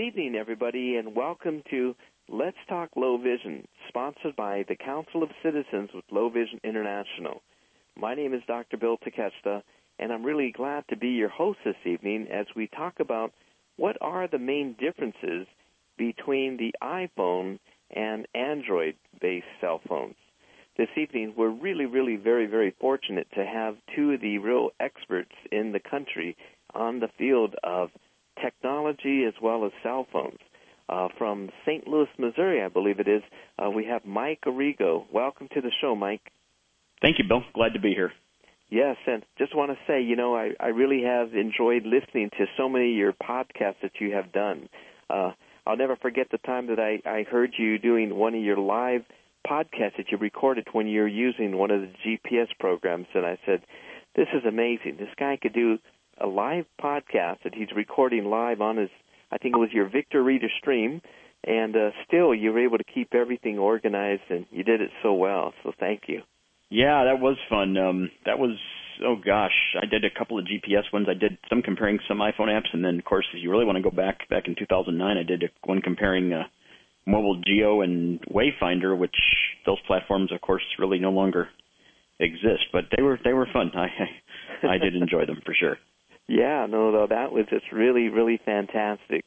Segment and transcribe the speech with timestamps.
[0.00, 1.94] evening, everybody, and welcome to
[2.26, 7.42] Let's Talk Low Vision, sponsored by the Council of Citizens with Low Vision International.
[7.98, 8.78] My name is Dr.
[8.78, 9.62] Bill Takeshita,
[9.98, 13.34] and I'm really glad to be your host this evening as we talk about
[13.76, 15.46] what are the main differences
[15.98, 17.58] between the iPhone
[17.94, 20.16] and Android based cell phones.
[20.78, 25.34] This evening, we're really, really very, very fortunate to have two of the real experts
[25.52, 26.38] in the country
[26.72, 27.90] on the field of
[28.42, 30.38] technology as well as cell phones.
[30.88, 31.86] Uh, from St.
[31.86, 33.22] Louis, Missouri, I believe it is,
[33.58, 35.04] uh, we have Mike Arrigo.
[35.12, 36.32] Welcome to the show, Mike.
[37.00, 37.42] Thank you, Bill.
[37.54, 38.10] Glad to be here.
[38.70, 42.46] Yes, and just want to say, you know, I, I really have enjoyed listening to
[42.56, 44.68] so many of your podcasts that you have done.
[45.08, 45.32] Uh,
[45.66, 49.02] I'll never forget the time that I, I heard you doing one of your live
[49.46, 53.38] podcasts that you recorded when you were using one of the GPS programs, and I
[53.44, 53.62] said,
[54.14, 54.96] this is amazing.
[54.98, 55.78] This guy could do
[56.20, 58.90] a live podcast that he's recording live on his,
[59.32, 61.00] I think it was your Victor Reader stream,
[61.44, 65.14] and uh, still you were able to keep everything organized, and you did it so
[65.14, 65.52] well.
[65.62, 66.22] So thank you.
[66.68, 67.76] Yeah, that was fun.
[67.76, 68.56] Um, that was
[69.04, 71.06] oh gosh, I did a couple of GPS ones.
[71.08, 73.76] I did some comparing some iPhone apps, and then of course, if you really want
[73.76, 76.44] to go back, back in 2009, I did one comparing uh,
[77.06, 79.16] mobile geo and Wayfinder, which
[79.66, 81.48] those platforms, of course, really no longer
[82.18, 82.66] exist.
[82.72, 83.72] But they were they were fun.
[83.74, 83.88] I
[84.66, 85.76] I, I did enjoy them for sure.
[86.30, 89.24] Yeah, no, though that was just really, really fantastic.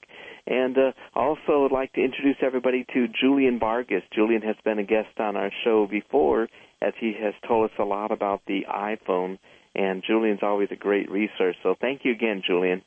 [0.47, 4.03] And uh, also would like to introduce everybody to Julian Vargas.
[4.15, 6.47] Julian has been a guest on our show before,
[6.81, 9.37] as he has told us a lot about the iPhone.
[9.75, 11.57] And Julian's always a great resource.
[11.61, 12.83] So thank you again, Julian.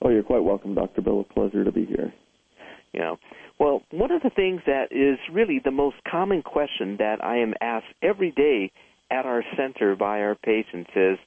[0.00, 1.00] Oh, you're quite welcome, Dr.
[1.00, 1.26] Bill.
[1.28, 2.14] A pleasure to be here.
[2.92, 3.16] You know,
[3.58, 7.54] well, one of the things that is really the most common question that I am
[7.60, 8.70] asked every day
[9.10, 11.18] at our center by our patients is,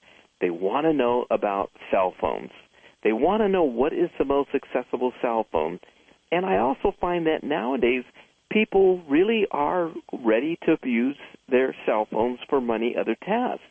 [0.46, 2.52] they want to know about cell phones.
[3.04, 5.80] They want to know what is the most accessible cell phone.
[6.32, 8.04] And I also find that nowadays
[8.52, 11.18] people really are ready to use
[11.50, 13.64] their cell phones for many other tasks.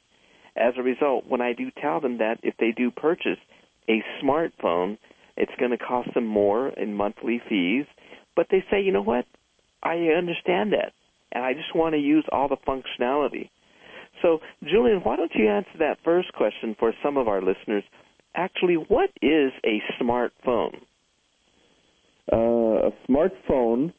[0.57, 3.39] As a result, when I do tell them that if they do purchase
[3.89, 4.99] a smartphone,
[5.37, 7.87] it's going to cost them more in monthly fees,
[8.35, 9.27] but they say, you know what?
[9.81, 10.93] I understand that,
[11.31, 13.51] and I just want to use all the functionality.
[14.25, 17.85] So, Julian, why don't you answer that first question for some of our listeners?
[18.35, 20.77] Actually, what is a smartphone?
[22.33, 23.93] Uh, a smartphone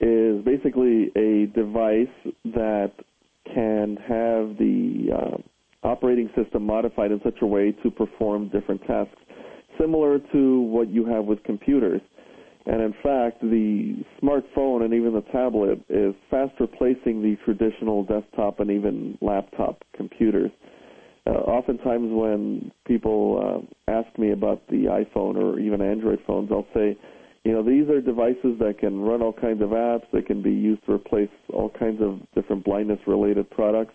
[0.00, 2.06] is basically a device
[2.44, 2.92] that
[3.52, 5.36] can have the uh,
[5.82, 9.20] operating system modified in such a way to perform different tasks,
[9.80, 12.00] similar to what you have with computers.
[12.66, 18.60] And in fact, the smartphone and even the tablet is fast replacing the traditional desktop
[18.60, 20.50] and even laptop computers.
[21.26, 26.66] Uh, oftentimes, when people uh, ask me about the iPhone or even Android phones, I'll
[26.74, 26.96] say,
[27.44, 30.04] you know, these are devices that can run all kinds of apps.
[30.12, 33.94] They can be used to replace all kinds of different blindness-related products.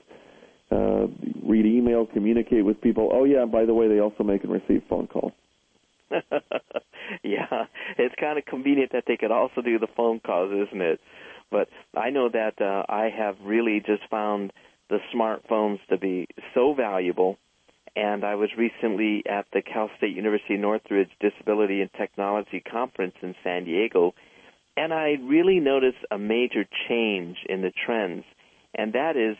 [0.72, 1.08] Uh,
[1.44, 3.10] read email, communicate with people.
[3.14, 5.34] Oh yeah, by the way, they also make and receive phone calls.
[7.24, 7.66] yeah,
[7.98, 11.00] it's kind of convenient that they could also do the phone calls, isn't it?
[11.52, 14.52] But I know that uh, I have really just found
[14.90, 17.38] the smartphones to be so valuable.
[17.96, 23.36] And I was recently at the Cal State University Northridge Disability and Technology Conference in
[23.44, 24.16] San Diego,
[24.76, 28.24] and I really noticed a major change in the trends,
[28.74, 29.38] and that is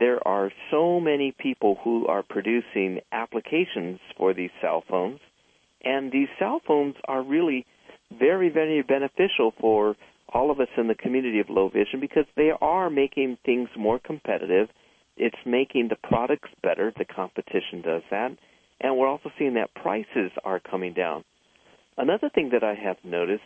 [0.00, 5.20] there are so many people who are producing applications for these cell phones
[5.82, 7.66] and these cell phones are really
[8.18, 9.96] very, very beneficial for
[10.32, 13.98] all of us in the community of low vision because they are making things more
[13.98, 14.68] competitive.
[15.16, 16.92] It's making the products better.
[16.96, 18.36] The competition does that.
[18.80, 21.24] And we're also seeing that prices are coming down.
[21.96, 23.44] Another thing that I have noticed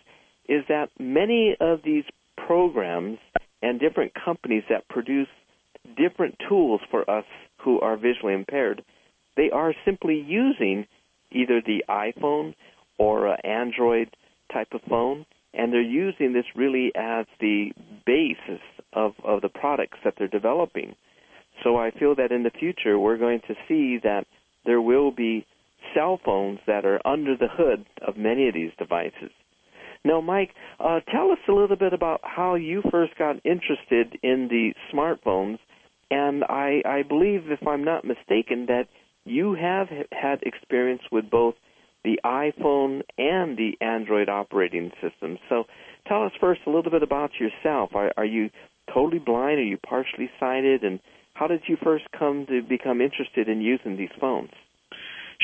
[0.49, 2.05] is that many of these
[2.47, 3.19] programs
[3.63, 5.29] and different companies that produce
[5.97, 7.25] different tools for us
[7.59, 8.85] who are visually impaired,
[9.37, 10.87] they are simply using
[11.37, 12.55] either the iPhone
[12.99, 14.09] or an Android
[14.53, 17.71] type of phone, and they're using this really as the
[18.07, 18.63] basis
[18.93, 20.95] of, of the products that they're developing.
[21.63, 24.27] So I feel that in the future we're going to see that
[24.65, 25.47] there will be
[25.95, 29.31] cell phones that are under the hood of many of these devices.
[30.05, 34.49] Now, Mike, uh, tell us a little bit about how you first got interested in
[34.49, 35.59] the smartphones,
[36.11, 38.87] and I, I believe, if I'm not mistaken, that
[39.27, 41.55] you have had experience with both
[42.05, 45.39] the iPhone and the Android operating system.
[45.49, 45.65] So
[46.07, 47.91] tell us first a little bit about yourself.
[47.95, 48.51] Are, are you
[48.93, 49.59] totally blind?
[49.59, 50.85] Are you partially sighted?
[50.85, 51.01] And
[51.35, 54.51] how did you first come to become interested in using these phones?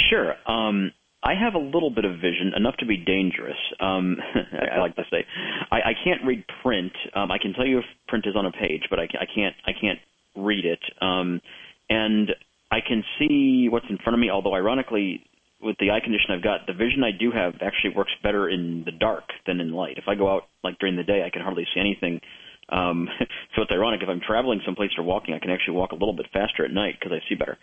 [0.08, 0.34] Sure.
[0.46, 0.92] Um,
[1.24, 3.58] I have a little bit of vision, enough to be dangerous.
[3.80, 4.16] Um,
[4.52, 5.24] I, I like to say,
[5.70, 6.92] I, I can't read print.
[7.14, 9.54] Um, I can tell you if print is on a page, but I, I can't.
[9.66, 9.98] I can't
[10.36, 10.80] read it.
[11.00, 11.40] Um,
[11.88, 12.30] and
[12.72, 14.30] I can see what's in front of me.
[14.30, 15.22] Although, ironically,
[15.60, 18.84] with the eye condition I've got, the vision I do have actually works better in
[18.86, 19.98] the dark than in light.
[19.98, 22.22] If I go out like during the day, I can hardly see anything.
[22.70, 23.10] Um,
[23.54, 26.16] so it's ironic if I'm traveling someplace or walking, I can actually walk a little
[26.16, 27.58] bit faster at night because I see better.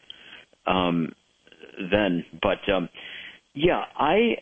[0.67, 1.13] Um,
[1.91, 2.87] then, but um,
[3.55, 4.37] yeah, I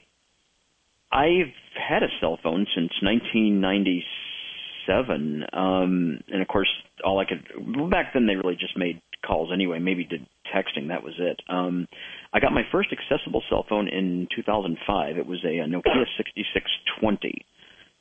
[1.13, 6.67] I've had a cell phone since 1997, um, and of course,
[7.05, 7.47] all I could
[7.89, 9.79] back then they really just made calls anyway.
[9.79, 10.89] Maybe did texting.
[10.89, 11.41] That was it.
[11.49, 11.87] Um,
[12.33, 15.17] I got my first accessible cell phone in 2005.
[15.17, 17.45] It was a, a Nokia 6620.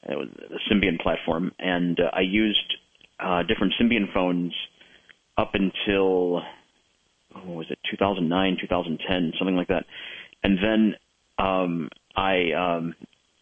[0.09, 2.77] It was a Symbian platform, and uh, I used
[3.19, 4.55] uh, different Symbian phones
[5.37, 6.43] up until
[7.35, 9.85] oh, was it 2009, 2010, something like that.
[10.45, 10.95] And then
[11.39, 12.95] um, I um,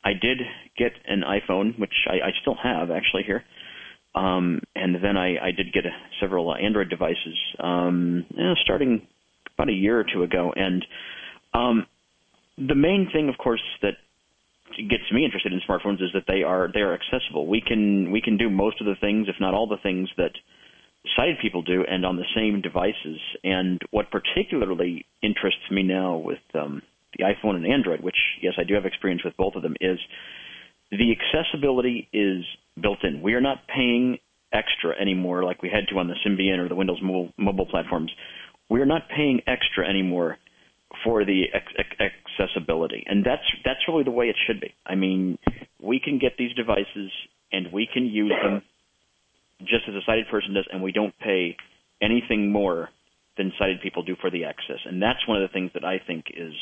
[0.04, 0.38] I did
[0.76, 3.44] get an iPhone, which I, I still have actually here.
[4.14, 5.90] Um, and then I, I did get a,
[6.20, 9.06] several uh, Android devices um, know, starting
[9.54, 10.52] about a year or two ago.
[10.54, 10.84] And
[11.52, 11.86] um,
[12.56, 13.94] the main thing, of course, that
[14.76, 17.46] gets me interested in smartphones is that they are they are accessible.
[17.46, 20.32] We can we can do most of the things, if not all the things that
[21.16, 23.20] sighted people do, and on the same devices.
[23.42, 26.82] And what particularly interests me now with um,
[27.16, 29.98] the iPhone and Android, which yes, I do have experience with both of them, is
[30.90, 32.44] the accessibility is
[32.80, 33.22] built in.
[33.22, 34.18] We are not paying
[34.52, 38.12] extra anymore like we had to on the Symbian or the Windows mobile, mobile platforms.
[38.70, 40.38] We are not paying extra anymore
[41.02, 44.72] for the accessibility, and that's that's really the way it should be.
[44.86, 45.38] I mean,
[45.82, 47.10] we can get these devices
[47.52, 48.62] and we can use them
[49.60, 51.56] just as a sighted person does, and we don't pay
[52.02, 52.90] anything more
[53.36, 54.78] than sighted people do for the access.
[54.84, 56.54] And that's one of the things that I think is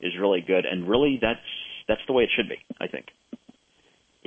[0.00, 1.40] is really good, and really that's
[1.86, 2.58] that's the way it should be.
[2.80, 3.06] I think.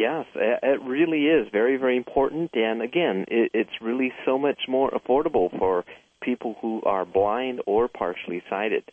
[0.02, 5.56] Yes, it really is very very important, and again, it's really so much more affordable
[5.60, 5.86] for
[6.24, 8.84] people who are blind or partially sighted.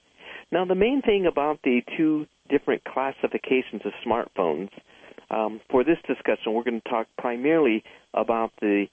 [0.53, 4.69] Now, the main thing about the two different classifications of smartphones.
[5.31, 8.87] Um, for this discussion, we're going to talk primarily about the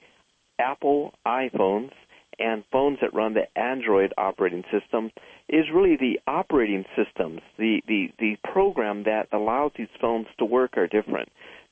[0.58, 1.92] Apple iPhones
[2.40, 5.12] and phones that run the Android operating system
[5.48, 10.78] is really the operating systems, the, the, the program that allows these phones to work
[10.78, 11.30] are different.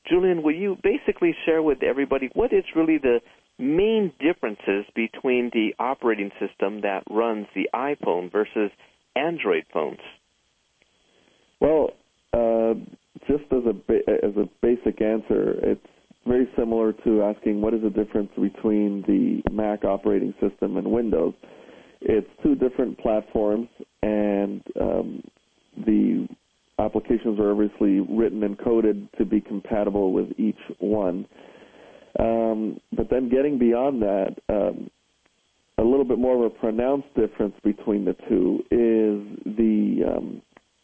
[0.09, 3.19] Julian, will you basically share with everybody what is really the
[3.57, 8.71] main differences between the operating system that runs the iPhone versus
[9.15, 9.99] Android phones?
[11.59, 11.91] Well,
[12.33, 12.73] uh,
[13.27, 15.87] just as a ba- as a basic answer, it's
[16.25, 21.33] very similar to asking what is the difference between the Mac operating system and Windows.
[22.01, 23.69] It's two different platforms,
[24.01, 25.23] and um,
[25.85, 26.27] the
[26.79, 31.25] applications are obviously written and coded to be compatible with each one.
[32.19, 34.89] Um, but then getting beyond that, um,
[35.77, 40.41] a little bit more of a pronounced difference between the two is the um,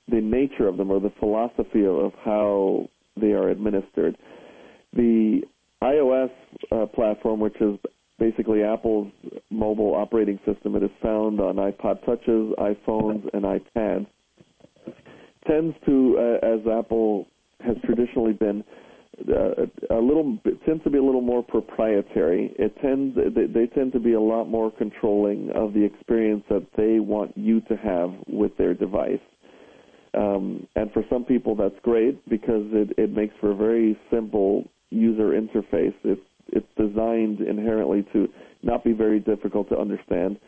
[0.08, 4.18] the nature of them or the philosophy of how they are administered.
[4.94, 5.42] The
[5.84, 6.32] iOS
[6.72, 7.78] uh, platform, which is
[8.18, 9.12] basically Apple's
[9.52, 14.08] mobile operating system, it is found on iPod touches, iPhones, and iPads,
[15.50, 17.28] tends to, uh, as Apple
[17.62, 18.64] has traditionally been,
[19.28, 22.54] uh, a little tends to be a little more proprietary.
[22.58, 26.66] It tends they, they tend to be a lot more controlling of the experience that
[26.78, 29.20] they want you to have with their device.
[30.18, 34.64] Um, and for some people, that's great because it, it makes for a very simple
[34.90, 35.94] user interface.
[36.04, 36.22] It's
[36.52, 38.28] it's designed inherently to
[38.64, 40.40] not be very difficult to understand,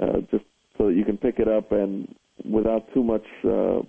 [0.00, 0.44] uh, just
[0.78, 3.80] so that you can pick it up and without too much uh,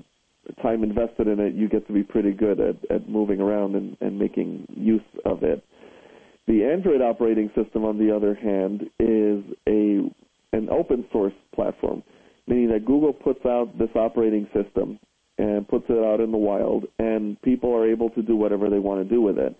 [0.61, 3.97] time invested in it, you get to be pretty good at, at moving around and,
[4.01, 5.63] and making use of it.
[6.47, 10.09] The Android operating system, on the other hand, is a
[10.53, 12.01] an open source platform,
[12.47, 14.97] meaning that Google puts out this operating system
[15.37, 18.79] and puts it out in the wild, and people are able to do whatever they
[18.79, 19.55] want to do with it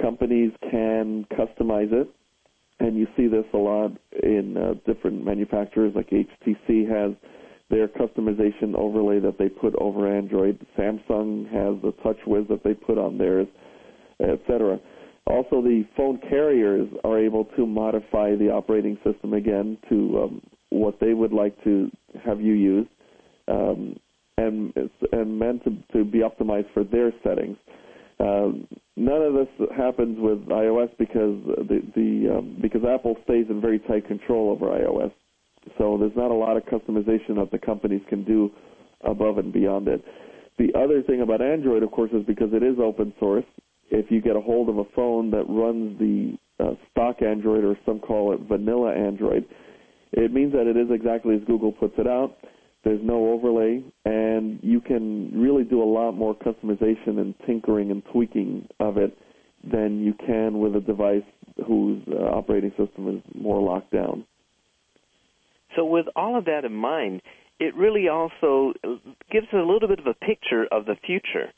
[0.00, 2.08] companies can customize it,
[2.80, 5.92] and you see this a lot in uh, different manufacturers.
[5.94, 7.14] Like HTC has
[7.70, 10.58] their customization overlay that they put over Android.
[10.78, 13.46] Samsung has the TouchWiz that they put on theirs,
[14.20, 14.78] etc.
[15.26, 21.00] Also, the phone carriers are able to modify the operating system again to um, what
[21.00, 21.90] they would like to
[22.24, 22.86] have you use,
[23.48, 23.96] um,
[24.36, 24.72] and
[25.12, 27.56] and meant to, to be optimized for their settings.
[28.20, 28.52] Uh,
[28.96, 33.78] none of this happens with iOS because the, the um, because Apple stays in very
[33.78, 35.12] tight control over iOS.
[35.78, 38.50] So there's not a lot of customization that the companies can do
[39.02, 40.04] above and beyond it.
[40.58, 43.44] The other thing about Android, of course, is because it is open source.
[43.90, 47.76] If you get a hold of a phone that runs the uh, stock Android, or
[47.84, 49.46] some call it vanilla Android,
[50.12, 52.36] it means that it is exactly as Google puts it out.
[52.84, 58.02] There's no overlay, and you can really do a lot more customization and tinkering and
[58.12, 59.16] tweaking of it
[59.72, 61.22] than you can with a device
[61.66, 64.24] whose uh, operating system is more locked down.
[65.76, 67.22] So, with all of that in mind,
[67.58, 68.74] it really also
[69.30, 71.52] gives a little bit of a picture of the future.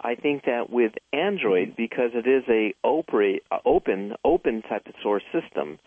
[0.00, 5.78] I think that with Android, because it is a open open type of source system,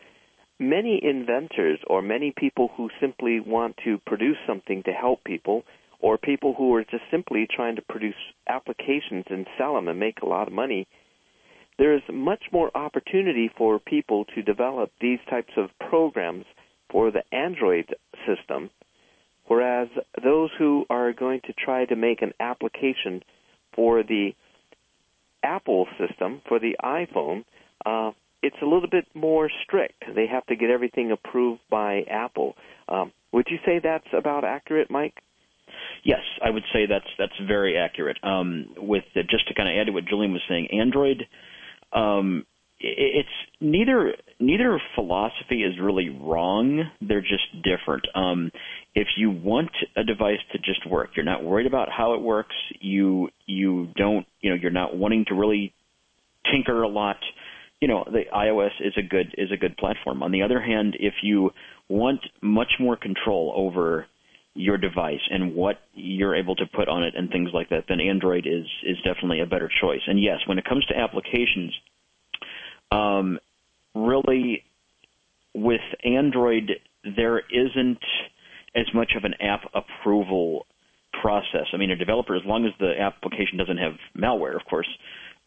[0.59, 5.63] many inventors or many people who simply want to produce something to help people,
[5.99, 8.15] or people who are just simply trying to produce
[8.47, 10.87] applications and sell them and make a lot of money,
[11.77, 16.45] there's much more opportunity for people to develop these types of programs
[16.91, 17.95] for the Android
[18.27, 18.69] system
[19.51, 19.89] Whereas
[20.23, 23.21] those who are going to try to make an application
[23.75, 24.31] for the
[25.43, 27.43] Apple system, for the iPhone,
[27.85, 30.05] uh, it's a little bit more strict.
[30.15, 32.55] They have to get everything approved by Apple.
[32.87, 35.15] Um, would you say that's about accurate, Mike?
[36.05, 38.19] Yes, I would say that's that's very accurate.
[38.23, 41.27] Um, with the, just to kind of add to what Julian was saying, Android
[41.91, 42.45] um,
[42.83, 46.83] it's neither neither philosophy is really wrong.
[47.01, 48.07] They're just different.
[48.15, 48.51] Um,
[48.95, 52.55] if you want a device to just work, you're not worried about how it works.
[52.79, 55.73] You you don't you know you're not wanting to really
[56.51, 57.17] tinker a lot.
[57.79, 60.23] You know the iOS is a good is a good platform.
[60.23, 61.51] On the other hand, if you
[61.87, 64.07] want much more control over
[64.53, 68.01] your device and what you're able to put on it and things like that, then
[68.01, 70.01] Android is is definitely a better choice.
[70.07, 71.73] And yes, when it comes to applications
[72.91, 73.39] um,
[73.95, 74.63] really,
[75.53, 76.71] with Android,
[77.03, 78.03] there isn't
[78.75, 80.65] as much of an app approval
[81.21, 81.67] process.
[81.73, 84.87] I mean, a developer, as long as the application doesn't have malware, of course,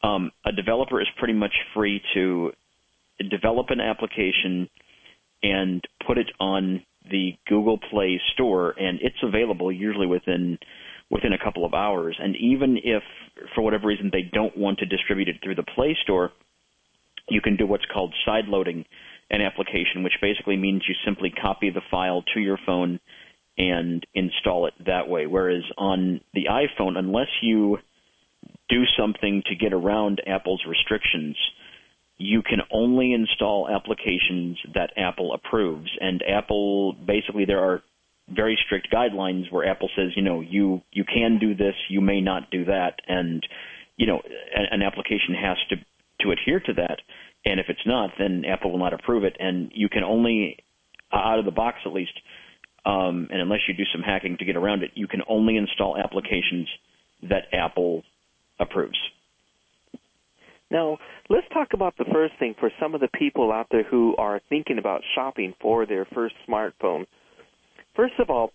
[0.03, 2.53] um, a developer is pretty much free to
[3.31, 4.69] develop an application
[5.43, 10.59] and put it on the Google Play Store, and it's available usually within
[11.11, 12.17] within a couple of hours.
[12.19, 13.03] And even if,
[13.55, 16.33] for whatever reason, they don't want to distribute it through the Play Store,
[17.29, 18.85] you can do what's called side loading
[19.31, 23.01] an application, which basically means you simply copy the file to your phone
[23.57, 25.27] and install it that way.
[25.27, 27.79] Whereas on the iPhone, unless you
[28.69, 31.37] do something to get around Apple's restrictions,
[32.17, 35.91] you can only install applications that Apple approves.
[36.01, 37.83] And Apple, basically, there are
[38.29, 42.21] very strict guidelines where Apple says, you know, you you can do this, you may
[42.21, 43.47] not do that, and
[43.97, 44.21] you know,
[44.55, 45.77] an, an application has to
[46.21, 46.99] to adhere to that.
[47.45, 49.37] And if it's not, then Apple will not approve it.
[49.39, 50.59] And you can only,
[51.13, 52.13] out of the box at least,
[52.87, 55.97] um, and unless you do some hacking to get around it, you can only install
[55.97, 56.69] applications
[57.23, 58.03] that Apple
[58.59, 58.99] approves.
[60.71, 64.17] Now, let's talk about the first thing for some of the people out there who
[64.17, 67.07] are thinking about shopping for their first smartphone.
[67.95, 68.53] First of all,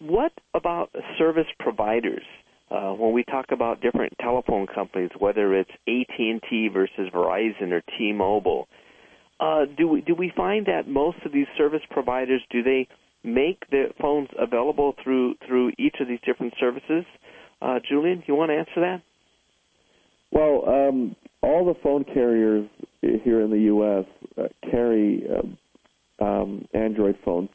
[0.00, 2.24] what about service providers?
[2.70, 8.68] Uh, when we talk about different telephone companies, whether it's AT&T versus Verizon or T-Mobile,
[9.40, 12.86] uh, do we do we find that most of these service providers do they
[13.24, 17.04] make their phones available through through each of these different services?
[17.62, 19.02] Uh, Julian, you want to answer that?
[20.30, 22.68] Well, um, all the phone carriers
[23.00, 24.04] here in the U.S.
[24.38, 25.58] Uh, carry um,
[26.20, 27.48] um, Android phones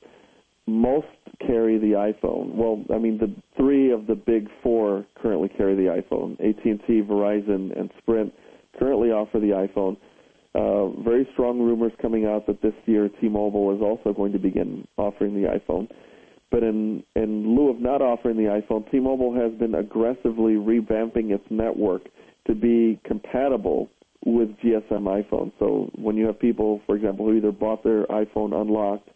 [0.67, 1.07] most
[1.45, 2.55] carry the iPhone.
[2.55, 6.33] Well, I mean, the three of the big four currently carry the iPhone.
[6.33, 8.33] AT&T, Verizon, and Sprint
[8.79, 9.97] currently offer the iPhone.
[10.53, 14.87] Uh, very strong rumors coming out that this year T-Mobile is also going to begin
[14.97, 15.89] offering the iPhone.
[16.51, 21.43] But in in lieu of not offering the iPhone, T-Mobile has been aggressively revamping its
[21.49, 22.03] network
[22.47, 23.89] to be compatible
[24.25, 25.51] with GSM iPhones.
[25.59, 29.09] So when you have people, for example, who either bought their iPhone unlocked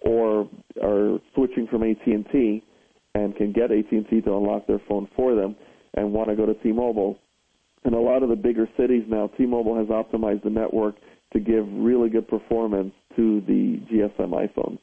[0.00, 0.48] or
[0.82, 2.62] are switching from AT&T
[3.14, 5.56] and can get AT&T to unlock their phone for them
[5.94, 7.18] and want to go to T-Mobile.
[7.84, 10.96] In a lot of the bigger cities now, T-Mobile has optimized the network
[11.32, 14.78] to give really good performance to the GSM iPhones.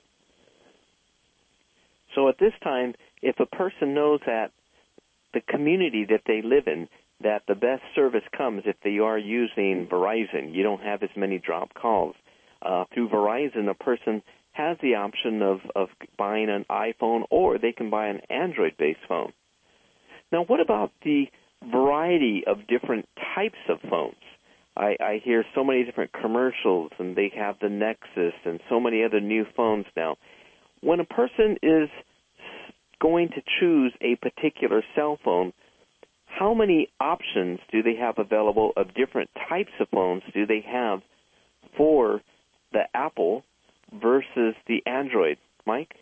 [2.14, 4.52] So at this time, if a person knows that
[5.34, 6.88] the community that they live in,
[7.22, 11.38] that the best service comes if they are using Verizon, you don't have as many
[11.40, 12.16] drop calls.
[12.62, 14.22] Uh, through Verizon, a person
[14.56, 19.00] has the option of, of buying an iPhone or they can buy an Android based
[19.08, 19.34] phone.
[20.32, 21.26] Now, what about the
[21.72, 24.16] variety of different types of phones?
[24.78, 29.04] I, I hear so many different commercials, and they have the Nexus and so many
[29.04, 30.18] other new phones now.
[30.82, 31.90] When a person is
[33.02, 35.54] going to choose a particular cell phone,
[36.26, 41.00] how many options do they have available of different types of phones do they have
[41.78, 42.22] for
[42.74, 43.44] the Apple
[43.94, 45.94] versus the Android, Mike?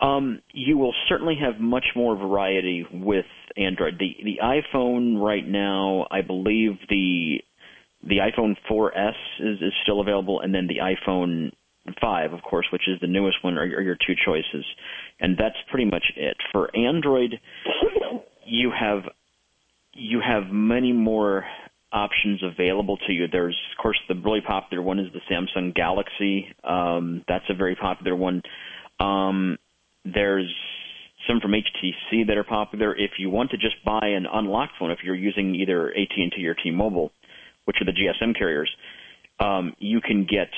[0.00, 3.98] Um, you will certainly have much more variety with Android.
[3.98, 7.38] The the iPhone right now, I believe the
[8.02, 11.50] the iPhone 4S is, is still available, and then the iPhone
[12.00, 14.64] 5, of course, which is the newest one, are, are your two choices,
[15.20, 16.36] and that's pretty much it.
[16.52, 17.40] For Android,
[18.46, 19.02] you have
[19.92, 21.44] you have many more
[21.92, 23.26] options available to you.
[23.30, 26.54] There's, of course, the really popular one is the Samsung Galaxy.
[26.64, 28.42] Um, that's a very popular one.
[28.98, 29.58] Um,
[30.04, 30.52] there's
[31.28, 32.96] some from HTC that are popular.
[32.96, 36.54] If you want to just buy an unlocked phone, if you're using either AT&T or
[36.54, 37.12] T-Mobile,
[37.64, 38.70] which are the GSM carriers,
[39.38, 40.48] um, you can get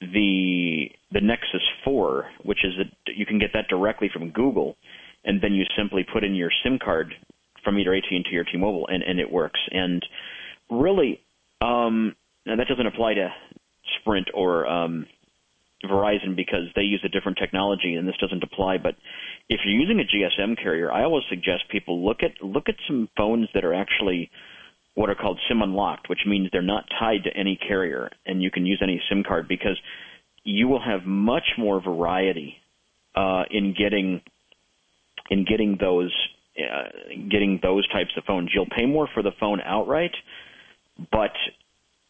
[0.00, 4.76] the the Nexus 4, which is a, you can get that directly from Google,
[5.24, 7.12] and then you simply put in your SIM card
[7.64, 9.60] from either AT&T or T-Mobile, and, and it works.
[9.72, 10.04] And
[10.70, 11.20] really,
[11.60, 12.14] um,
[12.46, 13.28] now that doesn't apply to
[14.00, 15.06] Sprint or um,
[15.84, 18.78] Verizon because they use a different technology, and this doesn't apply.
[18.78, 18.96] But
[19.48, 23.08] if you're using a GSM carrier, I always suggest people look at look at some
[23.16, 24.30] phones that are actually
[24.94, 28.50] what are called SIM unlocked, which means they're not tied to any carrier, and you
[28.50, 29.78] can use any SIM card because
[30.44, 32.56] you will have much more variety
[33.14, 34.20] uh, in getting
[35.30, 36.12] in getting those
[36.58, 36.88] uh,
[37.30, 38.50] getting those types of phones.
[38.54, 40.12] You'll pay more for the phone outright,
[41.10, 41.32] but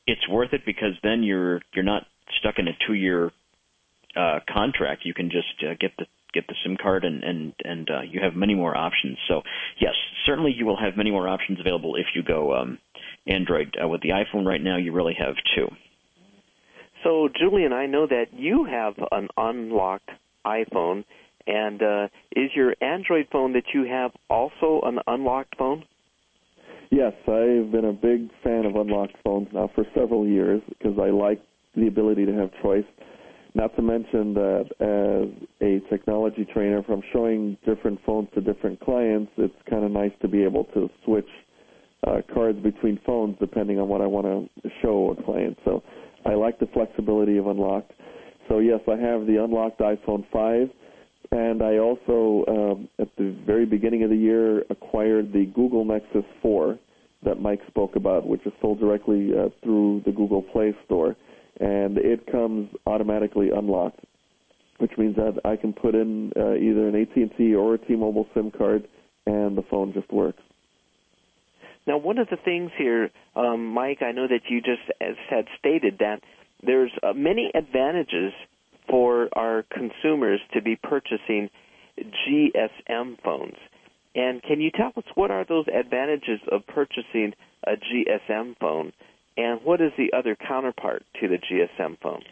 [0.07, 2.05] it's worth it because then you're you're not
[2.39, 3.31] stuck in a two year
[4.17, 5.05] uh, contract.
[5.05, 8.21] You can just uh, get the get the SIM card and and and uh, you
[8.23, 9.19] have many more options.
[9.29, 9.43] So
[9.81, 9.95] yes,
[10.27, 12.79] certainly you will have many more options available if you go um,
[13.27, 13.77] Android.
[13.83, 15.69] Uh, with the iPhone right now, you really have two.
[17.05, 20.11] So Julian, I know that you have an unlocked
[20.45, 21.05] iPhone
[21.47, 25.85] and uh, is your Android phone that you have also an unlocked phone?
[26.91, 31.11] Yes, I've been a big fan of unlocked phones now for several years because I
[31.11, 31.41] like
[31.77, 32.85] the ability to have choice.
[33.55, 39.31] Not to mention that as a technology trainer, from showing different phones to different clients,
[39.37, 41.29] it's kind of nice to be able to switch
[42.07, 45.59] uh, cards between phones depending on what I want to show a client.
[45.65, 45.85] So
[46.26, 47.93] I like the flexibility of unlocked.
[48.49, 50.71] So yes, I have the unlocked iPhone 5
[51.32, 56.25] and I also, um, at the very beginning of the year, acquired the Google Nexus
[56.43, 56.78] 4
[57.25, 61.16] that Mike spoke about, which is sold directly uh, through the Google Play Store.
[61.60, 64.00] And it comes automatically unlocked,
[64.78, 68.50] which means that I can put in uh, either an AT&T or a T-Mobile SIM
[68.50, 68.88] card,
[69.26, 70.43] and the phone just works.
[71.86, 74.82] Now, one of the things here, um, Mike, I know that you just
[75.28, 76.21] had stated that
[76.62, 78.32] there's uh, many advantages
[78.91, 81.49] for our consumers to be purchasing
[81.99, 83.57] GSM phones.
[84.15, 87.33] And can you tell us what are those advantages of purchasing
[87.67, 88.93] a GSM phone,
[89.37, 92.23] and what is the other counterpart to the GSM phone?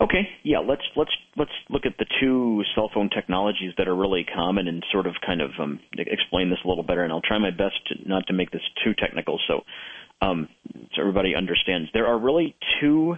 [0.00, 4.24] Okay, yeah, let's let's let's look at the two cell phone technologies that are really
[4.24, 7.04] common and sort of kind of um, explain this a little better.
[7.04, 9.60] And I'll try my best to, not to make this too technical, so
[10.20, 10.48] um,
[10.94, 11.88] so everybody understands.
[11.92, 13.16] There are really two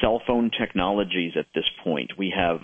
[0.00, 2.12] cell phone technologies at this point.
[2.18, 2.60] We have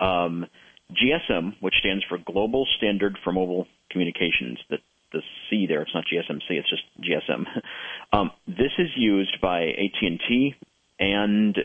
[0.00, 0.46] um,
[0.92, 4.58] GSM, which stands for Global Standard for Mobile Communications.
[4.70, 4.78] The,
[5.12, 7.44] the C there, it's not GSMC, it's just GSM.
[8.10, 10.54] Um, this is used by AT&T
[10.98, 11.58] and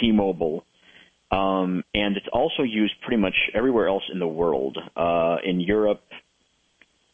[0.00, 0.64] T-Mobile.
[1.32, 6.02] Um, and it's also used pretty much everywhere else in the world, uh, in Europe,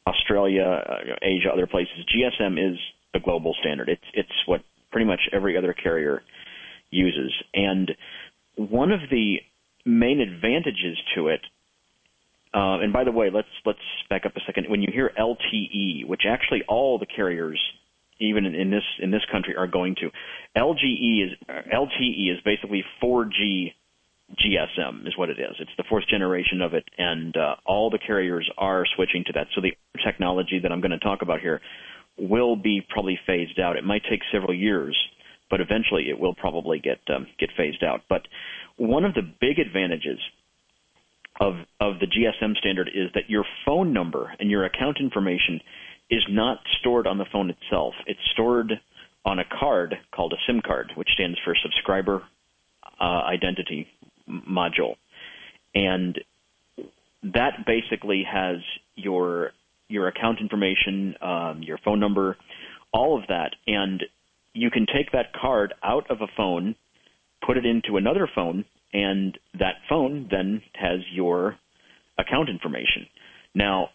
[0.07, 2.05] Australia, uh, Asia, other places.
[2.15, 2.79] GSM is
[3.15, 3.89] the global standard.
[3.89, 4.61] It's it's what
[4.93, 6.23] pretty much every other carrier
[6.91, 7.33] uses.
[7.55, 7.93] And
[8.57, 9.37] one of the
[9.85, 11.41] main advantages to it,
[12.53, 14.67] uh, and by the way, let's let's back up a second.
[14.69, 17.61] When you hear LTE, which actually all the carriers,
[18.19, 20.11] even in, in this in this country, are going to,
[20.57, 21.33] LGE is
[21.73, 23.73] LTE is basically 4G
[24.39, 25.57] GSM is what it is.
[25.59, 29.49] It's the fourth generation of it, and uh, all the carriers are switching to that.
[29.55, 29.73] So the
[30.05, 31.61] technology that I'm going to talk about here
[32.17, 33.77] will be probably phased out.
[33.77, 34.97] It might take several years
[35.51, 38.03] but eventually it will probably get um, get phased out.
[38.09, 38.23] But
[38.77, 40.19] one of the big advantages
[41.41, 45.61] of of the GSM standard is that your phone number and your account information
[46.09, 47.95] is not stored on the phone itself.
[48.07, 48.73] It's stored
[49.25, 52.23] on a card called a SIM card, which stands for Subscriber
[53.01, 53.87] uh, Identity
[54.29, 54.97] Module,
[55.75, 56.19] and
[57.23, 58.59] that basically has
[58.95, 59.53] your
[59.89, 62.37] your account information, um, your phone number,
[62.93, 64.05] all of that, and
[64.53, 66.75] you can take that card out of a phone,
[67.47, 71.57] put it into another phone, and that phone then has your
[72.19, 73.07] account information.
[73.55, 73.91] Now,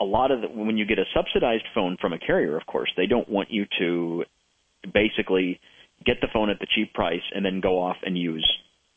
[0.00, 2.90] a lot of the, when you get a subsidized phone from a carrier, of course,
[2.96, 4.24] they don't want you to
[4.92, 5.58] basically
[6.04, 8.46] get the phone at the cheap price and then go off and use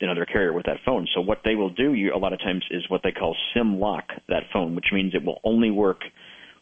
[0.02, 1.08] another carrier with that phone.
[1.14, 3.80] So what they will do you, a lot of times is what they call SIM
[3.80, 6.02] lock that phone, which means it will only work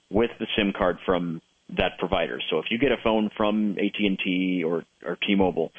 [0.09, 1.41] with the SIM card from
[1.75, 2.39] that provider.
[2.49, 5.71] So if you get a phone from AT&T or, or T-Mobile,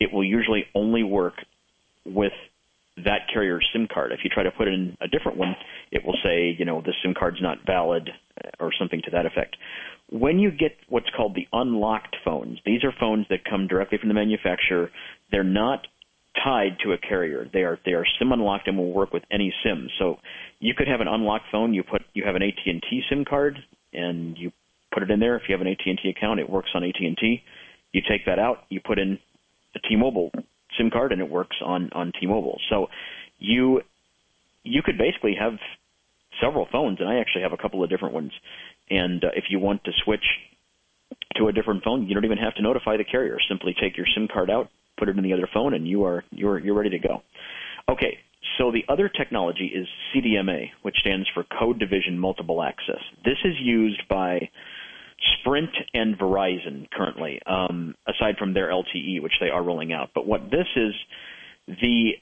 [0.00, 1.34] it will usually only work
[2.04, 2.32] with
[2.96, 4.12] that carrier's SIM card.
[4.12, 5.54] If you try to put in a different one,
[5.90, 8.08] it will say, you know, the SIM card's not valid
[8.42, 9.56] uh, or something to that effect.
[10.08, 14.08] When you get what's called the unlocked phones, these are phones that come directly from
[14.08, 14.90] the manufacturer.
[15.30, 15.86] They're not
[16.42, 17.48] tied to a carrier.
[17.52, 19.88] They are they are SIM unlocked and will work with any SIM.
[19.98, 20.18] So
[20.60, 21.74] you could have an unlocked phone.
[21.74, 23.58] You put you have an AT and T SIM card
[23.92, 24.52] and you
[24.96, 25.36] put it in there.
[25.36, 27.42] If you have an AT and T account, it works on AT and T.
[27.92, 28.60] You take that out.
[28.70, 29.18] You put in
[29.74, 30.30] a T-Mobile
[30.78, 32.58] SIM card and it works on on T-Mobile.
[32.70, 32.86] So
[33.38, 33.82] you
[34.62, 35.52] you could basically have
[36.40, 38.32] several phones, and I actually have a couple of different ones.
[38.88, 40.24] And uh, if you want to switch
[41.36, 43.36] to a different phone, you don't even have to notify the carrier.
[43.50, 46.24] Simply take your SIM card out, put it in the other phone, and you are
[46.30, 47.22] you're you're ready to go.
[47.86, 48.16] Okay,
[48.56, 53.02] so the other technology is CDMA, which stands for Code Division Multiple Access.
[53.24, 54.48] This is used by
[55.40, 60.10] Sprint and Verizon currently, um, aside from their LTE, which they are rolling out.
[60.14, 60.94] But what this is,
[61.66, 62.12] the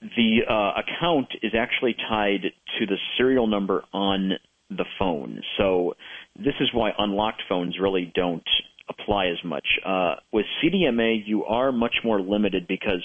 [0.00, 2.42] the uh, account is actually tied
[2.78, 4.32] to the serial number on
[4.70, 5.42] the phone.
[5.58, 5.94] So
[6.36, 8.48] this is why unlocked phones really don't
[8.88, 9.66] apply as much.
[9.84, 13.02] Uh, with CDMA, you are much more limited because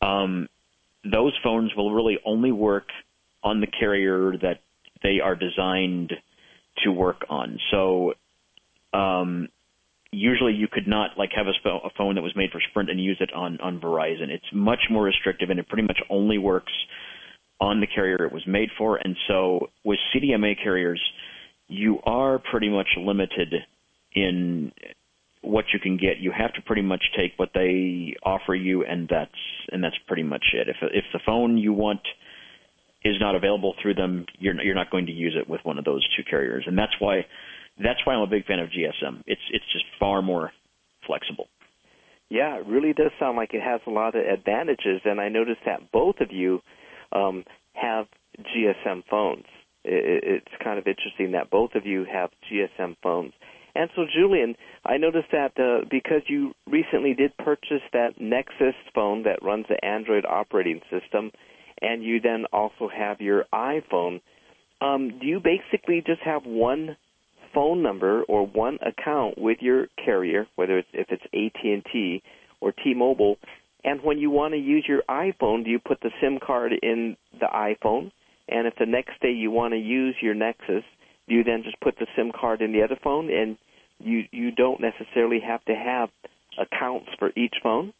[0.00, 0.48] um,
[1.04, 2.88] those phones will really only work
[3.42, 4.60] on the carrier that
[5.02, 6.12] they are designed
[6.82, 7.58] to work on.
[7.70, 8.14] So
[8.92, 9.48] um,
[10.10, 12.90] usually you could not like have a, sp- a phone that was made for Sprint
[12.90, 14.28] and use it on on Verizon.
[14.28, 16.72] It's much more restrictive, and it pretty much only works
[17.60, 18.96] on the carrier it was made for.
[18.96, 21.00] And so with CDMA carriers,
[21.68, 23.54] you are pretty much limited
[24.14, 24.72] in
[25.42, 26.18] what you can get.
[26.18, 29.32] You have to pretty much take what they offer you, and that's
[29.70, 30.68] and that's pretty much it.
[30.68, 32.00] If if the phone you want
[33.04, 35.84] is not available through them, you're you're not going to use it with one of
[35.84, 37.26] those two carriers, and that's why
[37.78, 39.22] that's why I'm a big fan of GSM.
[39.26, 40.52] It's it's just far more
[41.06, 41.48] flexible.
[42.30, 45.60] Yeah, it really does sound like it has a lot of advantages, and I noticed
[45.66, 46.60] that both of you
[47.12, 48.06] um, have
[48.40, 49.44] GSM phones.
[49.84, 53.34] It's kind of interesting that both of you have GSM phones.
[53.74, 54.54] And so, Julian,
[54.86, 59.84] I noticed that uh, because you recently did purchase that Nexus phone that runs the
[59.84, 61.32] Android operating system,
[61.80, 64.20] and you then also have your iPhone,
[64.80, 66.96] um, do you basically just have one
[67.54, 72.22] phone number or one account with your carrier, whether it's if it's AT&T
[72.60, 73.38] or T-Mobile,
[73.84, 77.16] and when you want to use your iPhone, do you put the SIM card in
[77.38, 78.10] the iPhone?
[78.48, 80.84] And if the next day you want to use your Nexus,
[81.28, 83.56] do you then just put the SIM card in the other phone and
[83.98, 86.10] you you don't necessarily have to have
[86.58, 87.92] accounts for each phone?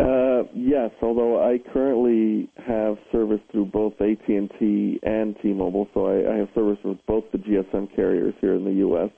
[0.00, 6.36] Uh, yes, although I currently have service through both AT&T and T-Mobile, so I, I
[6.38, 9.10] have service with both the GSM carriers here in the U.S.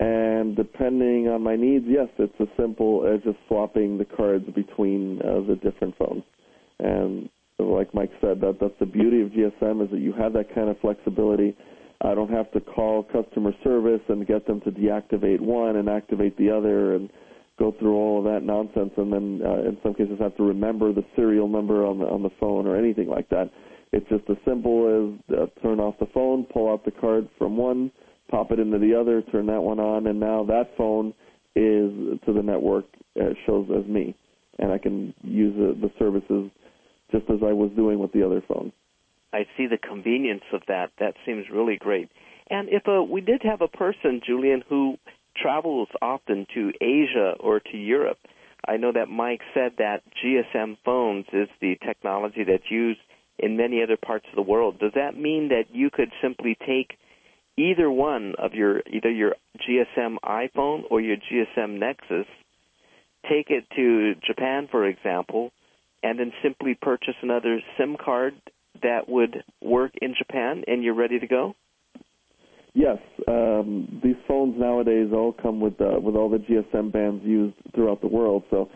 [0.00, 5.20] And depending on my needs, yes, it's as simple as just swapping the cards between
[5.22, 6.24] uh, the different phones.
[6.80, 10.54] And like Mike said, that that's the beauty of GSM is that you have that
[10.54, 11.56] kind of flexibility.
[12.02, 16.36] I don't have to call customer service and get them to deactivate one and activate
[16.36, 17.08] the other and
[17.58, 20.92] go through all of that nonsense and then uh, in some cases have to remember
[20.92, 23.50] the serial number on the on the phone or anything like that.
[23.92, 27.56] It's just as simple as uh, turn off the phone, pull out the card from
[27.56, 27.90] one,
[28.30, 31.14] pop it into the other, turn that one on, and now that phone
[31.54, 32.84] is to the network
[33.18, 34.14] uh, shows as me,
[34.58, 36.50] and I can use the, the services
[37.10, 38.72] just as I was doing with the other phone.
[39.32, 40.90] I see the convenience of that.
[40.98, 42.10] That seems really great.
[42.48, 44.96] And if uh, we did have a person, Julian, who
[45.40, 48.18] travels often to Asia or to Europe.
[48.66, 53.00] I know that Mike said that GSM phones is the technology that's used
[53.38, 54.78] in many other parts of the world.
[54.78, 56.96] Does that mean that you could simply take
[57.56, 62.26] either one of your either your GSM iPhone or your GSM Nexus,
[63.28, 65.52] take it to Japan, for example,
[66.02, 68.34] and then simply purchase another SIM card
[68.82, 71.54] that would work in Japan, and you're ready to go?
[72.76, 77.56] Yes, um, these phones nowadays all come with uh, with all the GSM bands used
[77.74, 78.42] throughout the world.
[78.50, 78.68] So,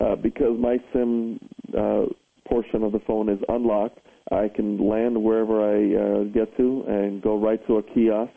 [0.00, 1.38] uh, because my SIM
[1.68, 2.06] uh,
[2.48, 4.00] portion of the phone is unlocked,
[4.32, 8.32] I can land wherever I uh, get to and go right to a kiosk,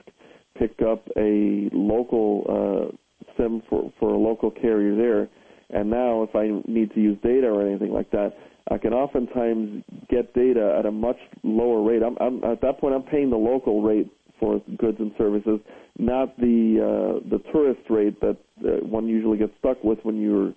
[0.55, 5.29] pick up a local uh, SIM for for a local carrier there,
[5.71, 8.33] and now if I need to use data or anything like that,
[8.69, 12.03] I can oftentimes get data at a much lower rate.
[12.03, 15.59] I'm, I'm at that point I'm paying the local rate for goods and services,
[15.97, 20.53] not the uh, the tourist rate that uh, one usually gets stuck with when you're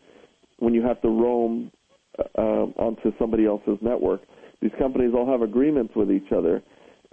[0.59, 1.71] when you have to roam
[2.37, 4.21] uh, onto somebody else's network.
[4.61, 6.63] These companies all have agreements with each other,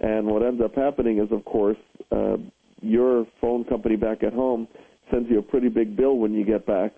[0.00, 1.78] and what ends up happening is, of course,
[2.12, 2.36] uh,
[2.80, 4.68] your phone company back at home
[5.10, 6.92] sends you a pretty big bill when you get back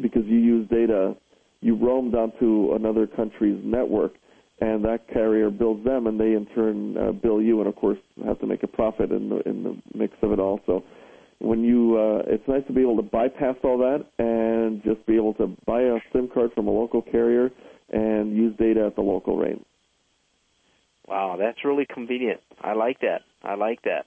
[0.00, 1.14] because you use data,
[1.60, 4.12] you roamed onto another country's network,
[4.62, 7.98] and that carrier bills them, and they in turn uh, bill you, and of course
[8.24, 10.60] have to make a profit in the in the mix of it all.
[10.66, 10.84] So
[11.40, 15.16] when you, uh, it's nice to be able to bypass all that and just be
[15.16, 17.50] able to buy a SIM card from a local carrier
[17.90, 19.60] and use data at the local rate.
[21.08, 22.40] Wow, that's really convenient.
[22.62, 23.22] I like that.
[23.42, 24.06] I like that.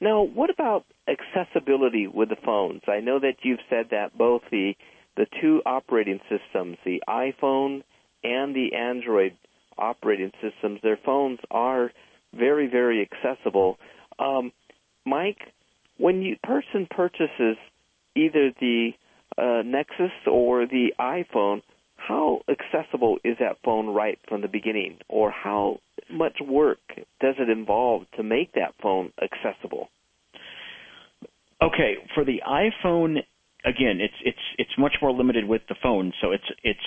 [0.00, 2.82] Now, what about accessibility with the phones?
[2.86, 4.74] I know that you've said that both the
[5.16, 7.82] the two operating systems, the iPhone
[8.22, 9.36] and the Android
[9.80, 11.90] operating systems, their phones are
[12.34, 13.78] very, very accessible.
[14.18, 14.52] Um,
[15.04, 15.38] Mike,
[15.98, 17.56] when a person purchases
[18.14, 18.90] either the
[19.38, 21.62] uh, Nexus or the iPhone,
[21.96, 26.80] how accessible is that phone right from the beginning, or how much work
[27.20, 29.88] does it involve to make that phone accessible?
[31.62, 33.18] Okay, for the iPhone,
[33.64, 36.80] again, it's it's it's much more limited with the phone, so it's it's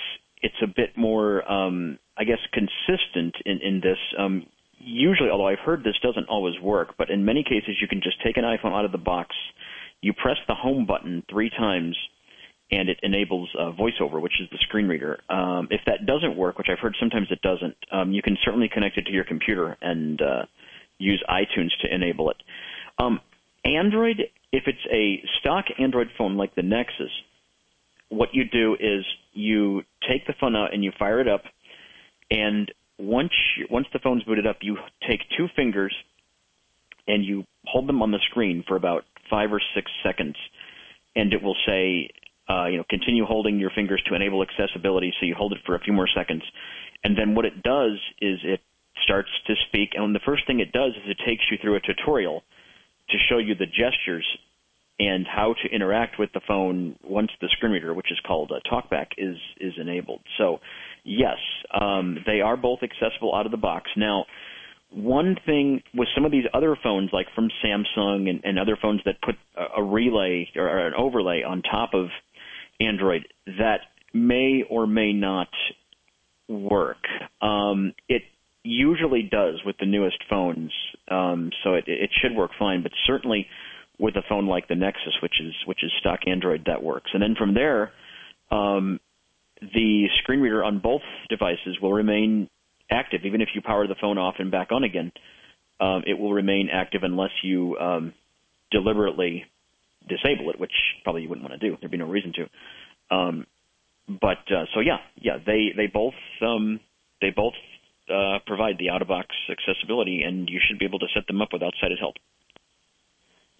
[0.44, 3.98] it's a bit more, um, I guess, consistent in in this.
[4.18, 4.46] Um,
[4.78, 8.22] usually, although I've heard this doesn't always work, but in many cases, you can just
[8.22, 9.34] take an iPhone out of the box,
[10.02, 11.96] you press the home button three times,
[12.70, 15.18] and it enables uh, VoiceOver, which is the screen reader.
[15.30, 18.68] Um, if that doesn't work, which I've heard sometimes it doesn't, um, you can certainly
[18.68, 20.42] connect it to your computer and uh,
[20.98, 22.36] use iTunes to enable it.
[22.98, 23.20] Um,
[23.64, 24.18] Android,
[24.52, 27.10] if it's a stock Android phone like the Nexus,
[28.08, 31.42] what you do is you take the phone out and you fire it up,
[32.30, 35.94] and once you, once the phone's booted up, you take two fingers
[37.06, 40.36] and you hold them on the screen for about five or six seconds,
[41.16, 42.08] and it will say
[42.48, 45.12] uh, you know, continue holding your fingers to enable accessibility.
[45.18, 46.42] So you hold it for a few more seconds,
[47.02, 48.60] and then what it does is it
[49.02, 49.90] starts to speak.
[49.94, 52.42] And the first thing it does is it takes you through a tutorial
[53.10, 54.26] to show you the gestures
[54.98, 59.06] and how to interact with the phone once the screen reader, which is called TalkBack,
[59.18, 60.20] is is enabled.
[60.38, 60.58] So,
[61.04, 61.38] yes,
[61.78, 63.90] um, they are both accessible out of the box.
[63.96, 64.26] Now,
[64.90, 69.00] one thing with some of these other phones, like from Samsung and, and other phones
[69.04, 72.06] that put a, a relay or an overlay on top of
[72.80, 73.80] Android that
[74.12, 75.48] may or may not
[76.48, 76.98] work.
[77.42, 78.22] Um, it
[78.62, 80.72] usually does with the newest phones,
[81.10, 82.82] um, so it, it should work fine.
[82.82, 83.46] But certainly
[83.98, 87.10] with a phone like the Nexus, which is which is stock Android, that works.
[87.14, 87.92] And then from there,
[88.50, 89.00] um,
[89.60, 92.48] the screen reader on both devices will remain
[92.90, 95.12] active, even if you power the phone off and back on again.
[95.80, 98.14] Um, it will remain active unless you um,
[98.70, 99.44] deliberately
[100.08, 101.76] disable it, which probably you wouldn't want to do.
[101.80, 103.14] There'd be no reason to.
[103.16, 103.46] Um,
[104.08, 106.80] but uh, so yeah, yeah, they they both um,
[107.20, 107.54] they both
[108.08, 111.40] uh, provide the out of box accessibility, and you should be able to set them
[111.40, 112.16] up without sighted help.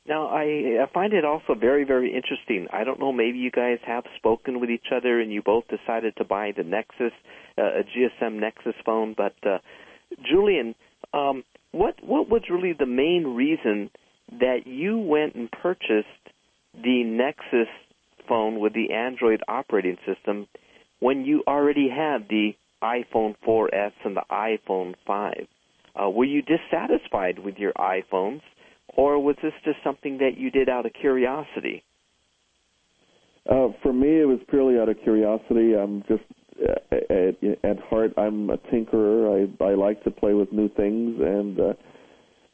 [0.06, 2.66] Now, I, I find it also very, very interesting.
[2.70, 6.14] I don't know, maybe you guys have spoken with each other and you both decided
[6.16, 7.12] to buy the Nexus,
[7.56, 9.14] uh, a GSM Nexus phone.
[9.16, 9.58] But uh,
[10.30, 10.74] Julian,
[11.14, 13.90] um, what what was really the main reason
[14.38, 16.08] that you went and purchased
[16.74, 17.68] the Nexus
[18.28, 20.46] phone with the Android operating system
[21.00, 25.46] when you already had the iPhone 4S and the iPhone 5?
[25.94, 28.42] Uh, were you dissatisfied with your iPhones,
[28.96, 31.84] or was this just something that you did out of curiosity?
[33.48, 35.74] Uh, for me, it was purely out of curiosity.
[35.74, 36.22] I'm just
[36.62, 39.50] uh, at, at heart, I'm a tinkerer.
[39.60, 41.72] I I like to play with new things and uh,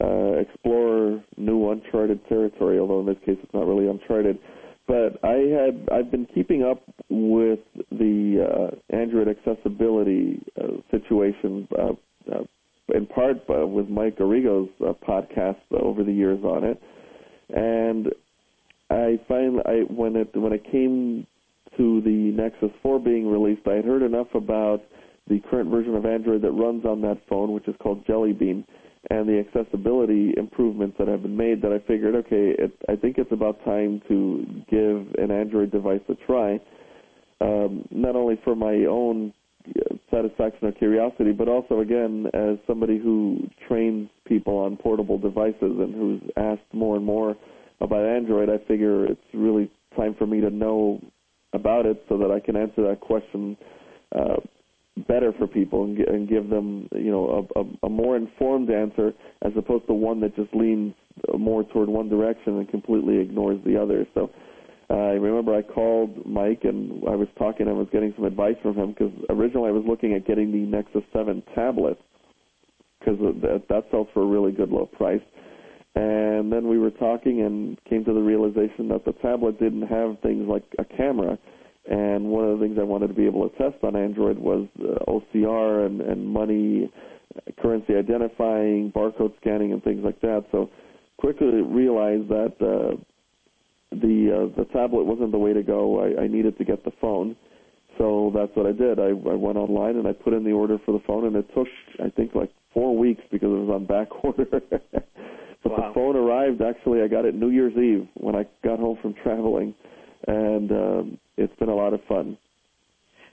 [0.02, 2.78] uh, explore new uncharted territory.
[2.78, 4.38] Although in this case, it's not really uncharted.
[4.88, 7.60] But I had I've been keeping up with
[7.92, 11.92] the uh, Android accessibility uh, situation, uh,
[12.32, 12.42] uh,
[12.94, 16.82] in part uh, with Mike Arrigo's uh, podcast over the years on it,
[17.50, 18.08] and
[18.90, 21.26] I find I when it when it came
[21.76, 24.82] to the Nexus 4 being released, I had heard enough about
[25.28, 28.64] the current version of Android that runs on that phone, which is called Jelly Bean
[29.08, 33.16] and the accessibility improvements that have been made that I figured, okay, it, I think
[33.16, 36.60] it's about time to give an Android device a try,
[37.40, 39.32] um, not only for my own
[40.10, 45.94] satisfaction or curiosity, but also, again, as somebody who trains people on portable devices and
[45.94, 47.36] who's asked more and more
[47.80, 51.00] about Android, I figure it's really time for me to know
[51.52, 53.56] about it so that I can answer that question
[54.14, 54.36] uh,
[55.08, 59.12] better for people and, and give them, you know, a, a, a more informed answer
[59.42, 60.94] as opposed to one that just leans
[61.38, 64.06] more toward one direction and completely ignores the other.
[64.14, 64.30] So
[64.90, 67.68] I remember I called Mike and I was talking.
[67.68, 70.58] I was getting some advice from him because originally I was looking at getting the
[70.58, 71.98] Nexus 7 tablet
[72.98, 75.22] because that, that sells for a really good low price.
[75.94, 80.18] And then we were talking and came to the realization that the tablet didn't have
[80.20, 81.38] things like a camera.
[81.90, 84.68] And one of the things I wanted to be able to test on Android was
[84.80, 86.92] uh, OCR and, and money,
[87.60, 90.44] currency identifying, barcode scanning, and things like that.
[90.52, 90.70] So
[91.18, 92.96] quickly realized that uh,
[93.90, 96.00] the uh, the tablet wasn't the way to go.
[96.00, 97.36] I, I needed to get the phone.
[97.98, 98.98] So that's what I did.
[98.98, 101.46] I, I went online and I put in the order for the phone, and it
[101.54, 101.66] took
[102.02, 104.46] I think like four weeks because it was on back order.
[104.50, 105.88] but wow.
[105.88, 106.62] the phone arrived.
[106.62, 109.74] Actually, I got it New Year's Eve when I got home from traveling,
[110.26, 112.38] and um, it's been a lot of fun.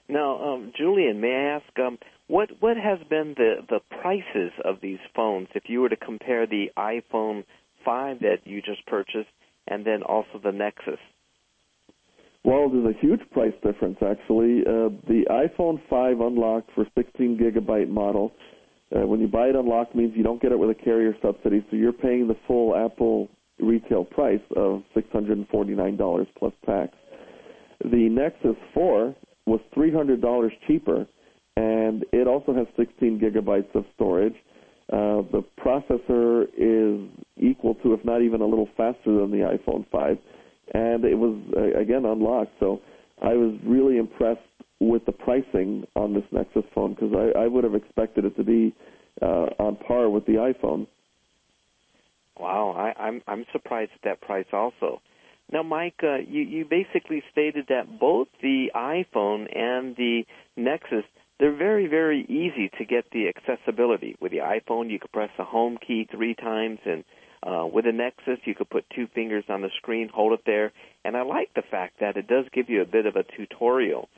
[0.08, 4.80] Now, um, Julian, may I ask um, what what has been the the prices of
[4.80, 7.44] these phones if you were to compare the iPhone
[7.84, 9.28] 5 that you just purchased
[9.68, 11.00] and then also the Nexus?
[12.44, 14.62] Well, there's a huge price difference actually.
[14.62, 18.32] Uh, the iPhone 5 unlocked for 16 gigabyte model
[18.94, 21.64] uh, when you buy it unlocked means you don't get it with a carrier subsidy,
[21.70, 23.28] so you're paying the full Apple
[23.58, 26.92] retail price of $649 plus tax.
[27.84, 29.14] The Nexus 4
[29.46, 31.06] was $300 cheaper,
[31.56, 34.34] and it also has 16 gigabytes of storage.
[34.90, 39.84] Uh, the processor is equal to, if not even a little faster than the iPhone
[39.90, 40.18] 5,
[40.74, 42.52] and it was uh, again unlocked.
[42.58, 42.80] So
[43.22, 44.40] I was really impressed
[44.80, 48.44] with the pricing on this Nexus phone because I, I would have expected it to
[48.44, 48.74] be
[49.20, 50.86] uh, on par with the iPhone.
[52.38, 55.02] Wow, I, I'm I'm surprised at that price also.
[55.50, 60.24] Now, Mike, uh, you you basically stated that both the iPhone and the
[60.56, 61.04] Nexus
[61.38, 64.16] they're very very easy to get the accessibility.
[64.20, 67.04] With the iPhone, you could press the home key three times, and
[67.42, 70.72] uh, with the Nexus, you could put two fingers on the screen, hold it there,
[71.04, 74.08] and I like the fact that it does give you a bit of a tutorial.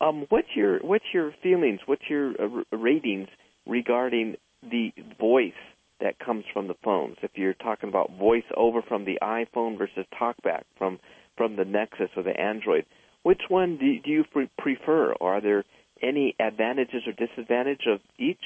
[0.00, 1.80] Um, what's your what's your feelings?
[1.86, 3.28] What's your uh, ratings
[3.66, 5.52] regarding the voice
[6.00, 7.16] that comes from the phones?
[7.22, 10.98] If you're talking about voice over from the iPhone versus talkback from
[11.36, 12.86] from the Nexus or the Android,
[13.22, 15.12] which one do, do you pre- prefer?
[15.14, 15.64] Or are there
[16.02, 18.38] any advantages or disadvantages of each?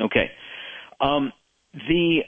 [0.00, 0.30] Okay.
[1.00, 1.32] Um,
[1.72, 2.20] the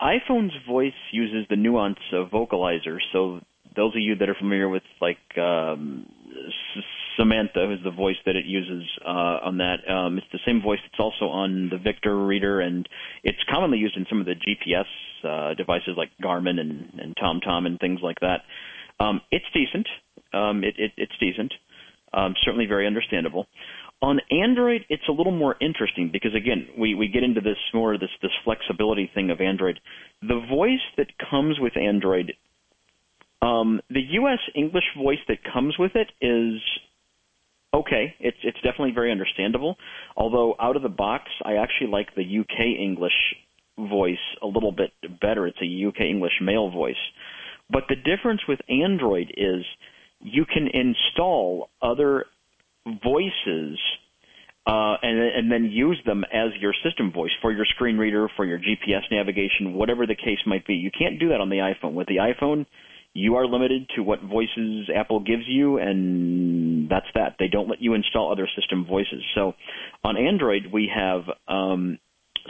[0.00, 3.40] iPhone's voice uses the nuance of vocalizer, so
[3.76, 6.06] those of you that are familiar with like um,
[7.16, 9.88] Samantha, who's the voice that it uses uh, on that.
[9.88, 12.88] Um, it's the same voice that's also on the Victor reader, and
[13.24, 14.84] it's commonly used in some of the GPS
[15.24, 18.42] uh, devices like Garmin and, and TomTom and things like that.
[19.00, 19.88] Um, it's decent.
[20.32, 21.52] Um, it, it, it's decent.
[22.12, 23.46] Um, certainly very understandable.
[24.00, 27.98] On Android, it's a little more interesting because again, we, we get into this more
[27.98, 29.80] this this flexibility thing of Android.
[30.22, 32.34] The voice that comes with Android,
[33.42, 34.38] um, the U.S.
[34.54, 36.60] English voice that comes with it is
[37.74, 38.14] okay.
[38.20, 39.76] It's it's definitely very understandable.
[40.16, 43.34] Although out of the box, I actually like the UK English
[43.78, 45.46] voice a little bit better.
[45.46, 46.96] It's a UK English male voice.
[47.70, 49.64] But the difference with Android is
[50.20, 52.24] you can install other
[52.84, 53.78] voices
[54.66, 58.44] uh, and, and then use them as your system voice for your screen reader, for
[58.44, 60.74] your GPS navigation, whatever the case might be.
[60.74, 61.94] You can't do that on the iPhone.
[61.94, 62.66] With the iPhone,
[63.14, 67.36] you are limited to what voices Apple gives you, and that's that.
[67.38, 69.24] They don't let you install other system voices.
[69.34, 69.54] So
[70.04, 71.98] on Android, we have um,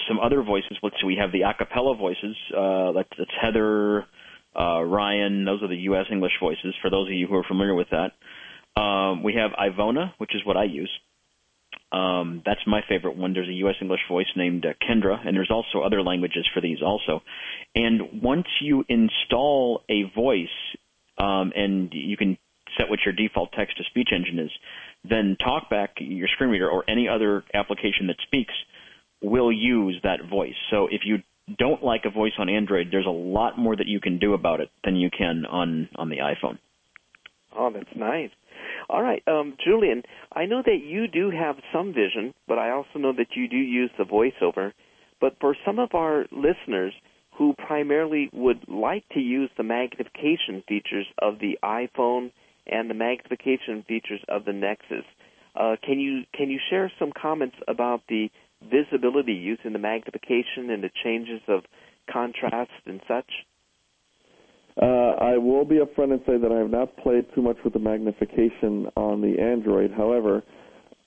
[0.09, 0.77] some other voices.
[0.83, 2.37] Let's see, we have the Acapela voices.
[2.57, 4.07] Uh, that's, that's Heather,
[4.59, 5.45] uh, Ryan.
[5.45, 6.07] Those are the U.S.
[6.11, 6.75] English voices.
[6.83, 8.13] For those of you who are familiar with that,
[8.81, 10.91] um, we have Ivona, which is what I use.
[11.91, 13.33] Um, that's my favorite one.
[13.33, 13.77] There's a U.S.
[13.81, 17.23] English voice named uh, Kendra, and there's also other languages for these also.
[17.75, 20.49] And once you install a voice,
[21.19, 22.37] um, and you can
[22.77, 24.51] set what your default text to speech engine is,
[25.09, 28.53] then TalkBack, your screen reader, or any other application that speaks
[29.23, 30.55] will use that voice.
[30.71, 31.19] So if you
[31.59, 34.61] don't like a voice on Android, there's a lot more that you can do about
[34.61, 36.59] it than you can on on the iPhone.
[37.57, 38.31] Oh, that's nice.
[38.91, 42.99] All right, um, Julian, I know that you do have some vision, but I also
[42.99, 44.73] know that you do use the voiceover.
[45.21, 46.95] But for some of our listeners
[47.37, 52.33] who primarily would like to use the magnification features of the iPhone
[52.67, 55.05] and the magnification features of the Nexus,
[55.55, 58.31] uh, can you can you share some comments about the
[58.63, 61.63] visibility using the magnification and the changes of
[62.11, 63.31] contrast and such?
[64.81, 64.87] Uh,
[65.21, 67.81] I will be upfront and say that I have not played too much with the
[67.81, 69.91] magnification on the Android.
[69.93, 70.43] However,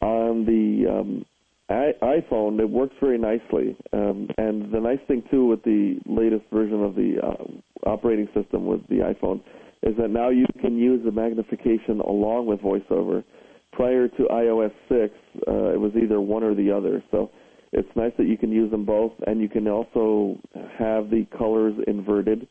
[0.01, 1.25] On the um,
[1.69, 3.77] I- iPhone, it works very nicely.
[3.93, 8.65] Um, and the nice thing too with the latest version of the uh, operating system
[8.65, 9.41] with the iPhone
[9.83, 13.23] is that now you can use the magnification along with VoiceOver.
[13.71, 15.13] Prior to iOS 6,
[15.47, 17.01] uh, it was either one or the other.
[17.09, 17.31] So
[17.71, 20.39] it's nice that you can use them both, and you can also
[20.77, 22.47] have the colors inverted,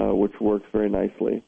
[0.00, 1.42] uh, which works very nicely.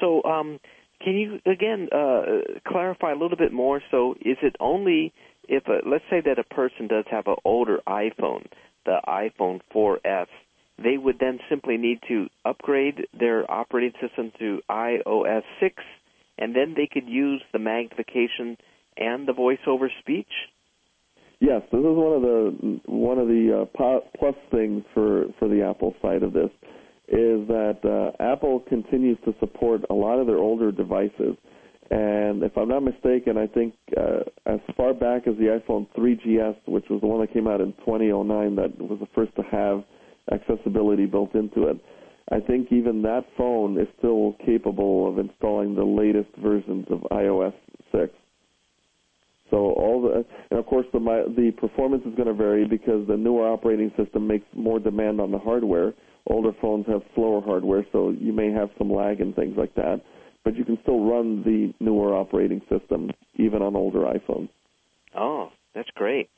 [0.00, 0.58] So, um,
[1.04, 2.22] can you again uh,
[2.66, 3.80] clarify a little bit more?
[3.90, 5.12] So, is it only
[5.48, 8.46] if a, let's say that a person does have an older iPhone,
[8.84, 10.26] the iPhone 4S,
[10.82, 15.82] they would then simply need to upgrade their operating system to iOS 6,
[16.38, 18.56] and then they could use the magnification
[18.96, 20.32] and the voice over speech.
[21.42, 25.60] Yes, this is one of the one of the uh, plus things for for the
[25.60, 26.50] Apple side of this
[27.08, 31.34] is that uh, Apple continues to support a lot of their older devices.
[31.90, 36.58] And if I'm not mistaken, I think uh, as far back as the iPhone 3GS,
[36.66, 39.82] which was the one that came out in 2009, that was the first to have
[40.30, 41.76] accessibility built into it.
[42.30, 47.54] I think even that phone is still capable of installing the latest versions of iOS
[47.90, 48.12] 6.
[49.52, 50.98] So all the, and of course the
[51.36, 55.30] the performance is going to vary because the newer operating system makes more demand on
[55.30, 55.92] the hardware.
[56.26, 60.00] Older phones have slower hardware, so you may have some lag and things like that.
[60.42, 64.48] But you can still run the newer operating system even on older iPhones.
[65.14, 66.30] Oh, that's great.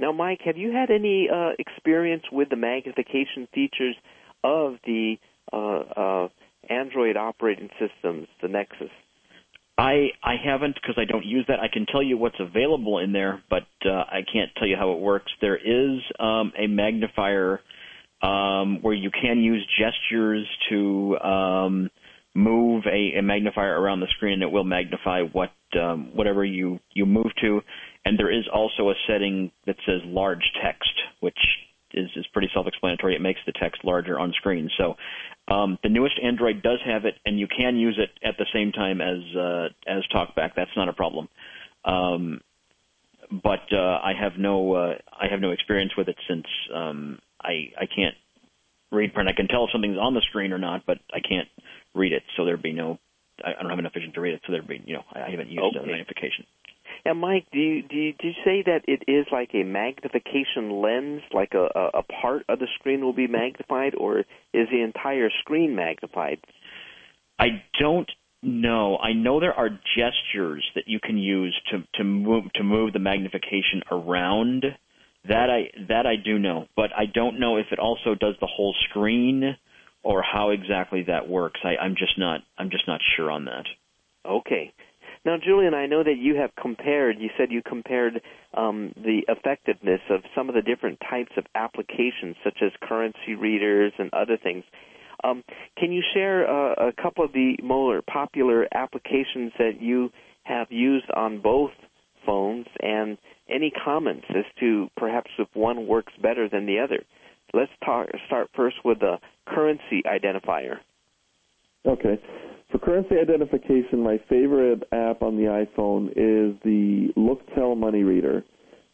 [0.00, 3.94] Now, Mike, have you had any uh, experience with the magnification features
[4.42, 5.16] of the
[5.52, 6.28] uh, uh,
[6.68, 8.90] Android operating systems, the Nexus?
[9.76, 11.60] I I haven't because I don't use that.
[11.60, 14.92] I can tell you what's available in there, but uh, I can't tell you how
[14.92, 15.32] it works.
[15.40, 17.60] There is um, a magnifier
[18.22, 21.90] um, where you can use gestures to um,
[22.34, 26.78] move a, a, magnifier around the screen, and it will magnify what um, whatever you
[26.92, 27.60] you move to.
[28.04, 31.38] And there is also a setting that says large text, which
[31.94, 33.14] is, is pretty self-explanatory.
[33.14, 34.70] It makes the text larger on screen.
[34.76, 34.96] So
[35.48, 38.72] um, the newest Android does have it, and you can use it at the same
[38.72, 40.52] time as uh, as TalkBack.
[40.56, 41.28] That's not a problem.
[41.84, 42.40] Um,
[43.30, 47.72] but uh, I have no uh, I have no experience with it since um, I
[47.80, 48.16] I can't
[48.90, 49.28] read print.
[49.28, 51.48] I can tell if something's on the screen or not, but I can't
[51.94, 52.22] read it.
[52.36, 52.98] So there'd be no
[53.44, 54.42] I, I don't have enough vision to read it.
[54.46, 55.86] So there'd be you know I, I haven't used okay.
[55.86, 56.46] magnification.
[57.04, 60.82] And Mike, do you, do you, do you say that it is like a magnification
[60.82, 64.82] lens, like a, a, a part of the screen will be magnified, or is the
[64.82, 66.38] entire screen magnified?
[67.38, 68.10] I don't
[68.42, 68.96] know.
[68.98, 72.98] I know there are gestures that you can use to to move to move the
[72.98, 74.64] magnification around.
[75.28, 78.46] That I that I do know, but I don't know if it also does the
[78.46, 79.56] whole screen
[80.02, 81.60] or how exactly that works.
[81.64, 83.64] I, I'm just not I'm just not sure on that.
[84.26, 84.72] Okay.
[85.24, 87.18] Now, Julian, I know that you have compared.
[87.18, 88.20] You said you compared
[88.52, 93.92] um, the effectiveness of some of the different types of applications, such as currency readers
[93.98, 94.64] and other things.
[95.22, 95.42] Um,
[95.78, 100.10] can you share uh, a couple of the more popular applications that you
[100.42, 101.70] have used on both
[102.26, 103.16] phones, and
[103.48, 107.02] any comments as to perhaps if one works better than the other?
[107.54, 109.16] Let's talk, start first with the
[109.46, 110.78] currency identifier.
[111.86, 112.18] Okay.
[112.70, 118.44] For currency identification, my favorite app on the iPhone is the Looktel Money Reader,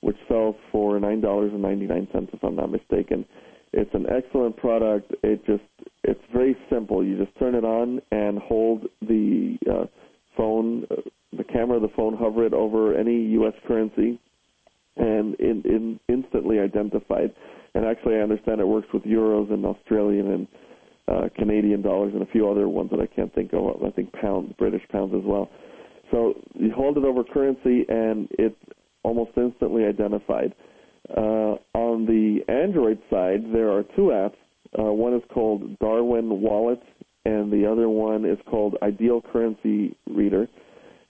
[0.00, 3.24] which sells for $9.99 if I'm not mistaken.
[3.72, 5.12] It's an excellent product.
[5.22, 5.62] It just
[6.02, 7.04] it's very simple.
[7.04, 9.86] You just turn it on and hold the uh,
[10.36, 10.96] phone, uh,
[11.36, 13.52] the camera of the phone, hover it over any U.S.
[13.68, 14.18] currency,
[14.96, 17.32] and in, in instantly identified.
[17.74, 20.48] And actually, I understand it works with euros and Australian and
[21.10, 23.82] uh, Canadian dollars and a few other ones that I can't think of.
[23.84, 25.50] I think pounds, British pounds as well.
[26.10, 28.56] So you hold it over currency and it's
[29.02, 30.54] almost instantly identified.
[31.16, 34.36] Uh, on the Android side, there are two apps.
[34.78, 36.80] Uh, one is called Darwin Wallet,
[37.24, 40.46] and the other one is called Ideal Currency Reader.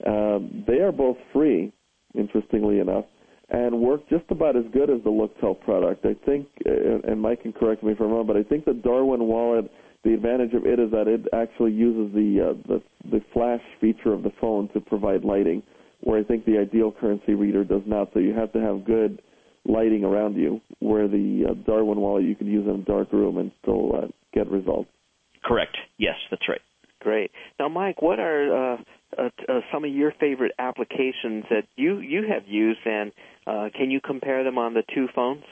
[0.07, 1.73] Um, they are both free,
[2.15, 3.05] interestingly enough,
[3.51, 6.07] and work just about as good as the Looktel product.
[6.07, 8.73] I think, uh, and Mike can correct me if I'm wrong, but I think the
[8.73, 9.71] Darwin Wallet
[10.05, 14.13] the advantage of it is that it actually uses the uh, the the flash feature
[14.13, 15.63] of the phone to provide lighting,
[16.01, 18.11] where I think the ideal currency reader does not.
[18.15, 19.21] So you have to have good
[19.65, 20.61] lighting around you.
[20.79, 24.07] Where the uh, Darwin wallet you can use in a dark room and still uh,
[24.33, 24.89] get results.
[25.45, 25.77] Correct.
[25.99, 26.61] Yes, that's right.
[27.01, 27.31] Great.
[27.59, 28.77] Now, Mike, what are uh,
[29.19, 33.13] uh, uh, some of your favorite applications that you you have used, and
[33.47, 35.45] uh, can you compare them on the two phones?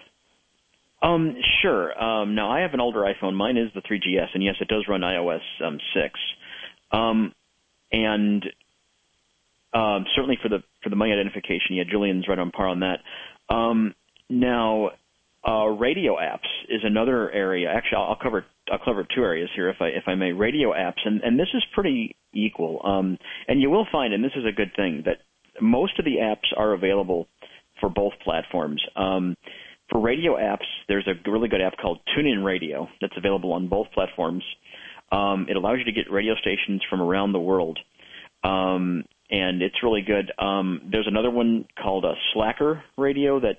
[1.02, 2.02] Um, sure.
[2.02, 3.34] Um, now I have an older iPhone.
[3.34, 6.20] Mine is the 3GS, and yes, it does run iOS um, 6.
[6.90, 7.32] Um,
[7.92, 8.44] and
[9.72, 13.00] um, certainly for the for the money identification, yeah, Julian's right on par on that.
[13.54, 13.94] Um,
[14.28, 14.90] now,
[15.46, 17.70] uh, radio apps is another area.
[17.70, 20.32] Actually, I'll, I'll cover I'll cover two areas here, if I if I may.
[20.32, 22.80] Radio apps, and and this is pretty equal.
[22.84, 25.18] Um, and you will find, and this is a good thing, that
[25.60, 27.28] most of the apps are available
[27.80, 28.82] for both platforms.
[28.96, 29.36] Um,
[29.90, 33.86] for radio apps, there's a really good app called TuneIn Radio that's available on both
[33.92, 34.44] platforms.
[35.10, 37.78] Um, it allows you to get radio stations from around the world.
[38.44, 40.32] Um, and it's really good.
[40.38, 43.58] Um, there's another one called a Slacker Radio that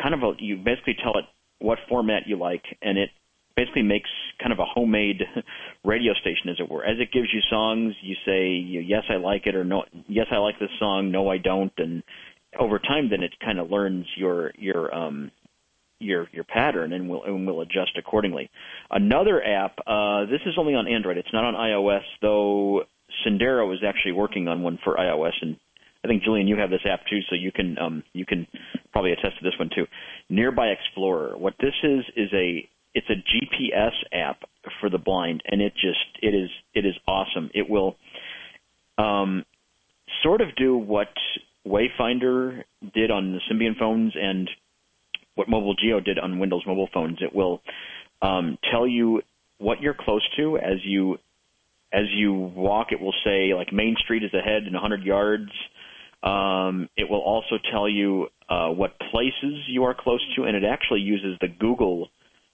[0.00, 1.24] kind of a, you basically tell it
[1.58, 3.10] what format you like, and it
[3.54, 4.08] basically makes
[4.40, 5.20] kind of a homemade
[5.84, 6.84] radio station, as it were.
[6.84, 10.36] As it gives you songs, you say yes, I like it, or no, yes, I
[10.36, 12.02] like this song, no, I don't, and
[12.58, 15.30] over time, then it kind of learns your your um,
[16.00, 18.50] your your pattern and we'll and will adjust accordingly.
[18.90, 21.18] Another app, uh, this is only on Android.
[21.18, 22.82] It's not on iOS, though.
[23.26, 25.56] Sendero is actually working on one for iOS, and
[26.04, 28.46] I think Julian, you have this app too, so you can um, you can
[28.92, 29.86] probably attest to this one too.
[30.28, 31.36] Nearby Explorer.
[31.36, 34.42] What this is is a it's a GPS app
[34.80, 37.50] for the blind, and it just it is it is awesome.
[37.54, 37.96] It will
[38.96, 39.44] um,
[40.22, 41.08] sort of do what
[41.66, 44.48] Wayfinder did on the Symbian phones and
[45.40, 47.16] what Mobile Geo did on Windows mobile phones.
[47.22, 47.62] It will
[48.20, 49.22] um, tell you
[49.56, 51.16] what you're close to as you
[51.92, 52.88] as you walk.
[52.92, 55.50] It will say like Main Street is ahead in 100 yards.
[56.22, 60.64] Um, it will also tell you uh, what places you are close to, and it
[60.64, 62.08] actually uses the Google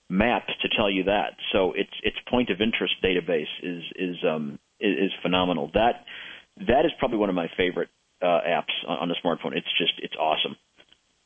[0.09, 1.35] Maps to tell you that.
[1.51, 5.71] So its its point of interest database is is um, is, is phenomenal.
[5.73, 6.05] That
[6.65, 7.89] that is probably one of my favorite
[8.21, 9.57] uh, apps on, on the smartphone.
[9.57, 10.55] It's just it's awesome.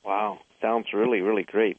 [0.04, 1.78] Wow, sounds really really great.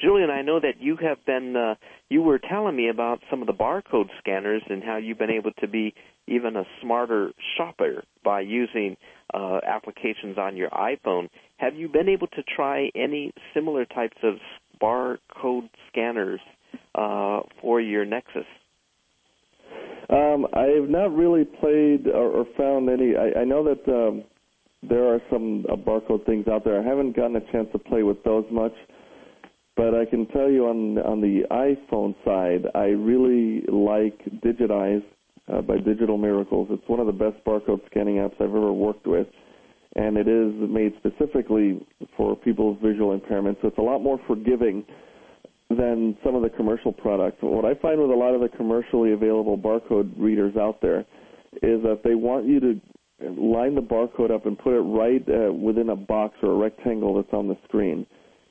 [0.00, 1.74] Julian, I know that you have been uh,
[2.08, 5.52] you were telling me about some of the barcode scanners and how you've been able
[5.60, 5.94] to be
[6.26, 8.96] even a smarter shopper by using
[9.34, 11.28] uh, applications on your iPhone.
[11.58, 14.34] Have you been able to try any similar types of
[14.80, 16.40] barcode scanners
[16.94, 18.46] uh, for your Nexus?
[20.10, 23.14] Um, I have not really played or, or found any.
[23.16, 24.24] I, I know that um,
[24.88, 26.80] there are some uh, barcode things out there.
[26.80, 28.74] I haven't gotten a chance to play with those much,
[29.76, 35.02] but I can tell you on on the iPhone side, I really like Digit-Eyes
[35.52, 36.68] uh, by Digital Miracles.
[36.70, 39.26] It's one of the best barcode scanning apps I've ever worked with,
[39.96, 43.58] and it is made specifically for people with visual impairment.
[43.62, 44.84] So it's a lot more forgiving
[45.70, 47.38] than some of the commercial products.
[47.40, 51.00] What I find with a lot of the commercially available barcode readers out there
[51.62, 52.80] is that they want you to
[53.30, 57.14] line the barcode up and put it right uh, within a box or a rectangle
[57.14, 58.06] that's on the screen.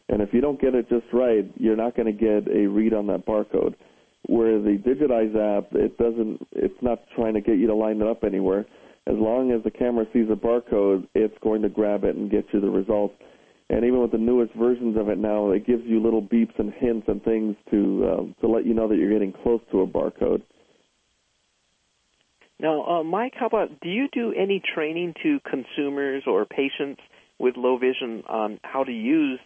[0.09, 2.93] And if you don't get it just right, you're not going to get a read
[2.93, 3.75] on that barcode.
[4.27, 8.07] Where the Digit-Eyes app, it doesn't, it's not trying to get you to line it
[8.07, 8.65] up anywhere.
[9.07, 12.45] As long as the camera sees a barcode, it's going to grab it and get
[12.53, 13.15] you the results.
[13.69, 16.73] And even with the newest versions of it now, it gives you little beeps and
[16.73, 19.87] hints and things to um, to let you know that you're getting close to a
[19.87, 20.43] barcode.
[22.61, 27.01] Now, uh, Mike, how about do you do any training to consumers or patients
[27.39, 29.39] with low vision on how to use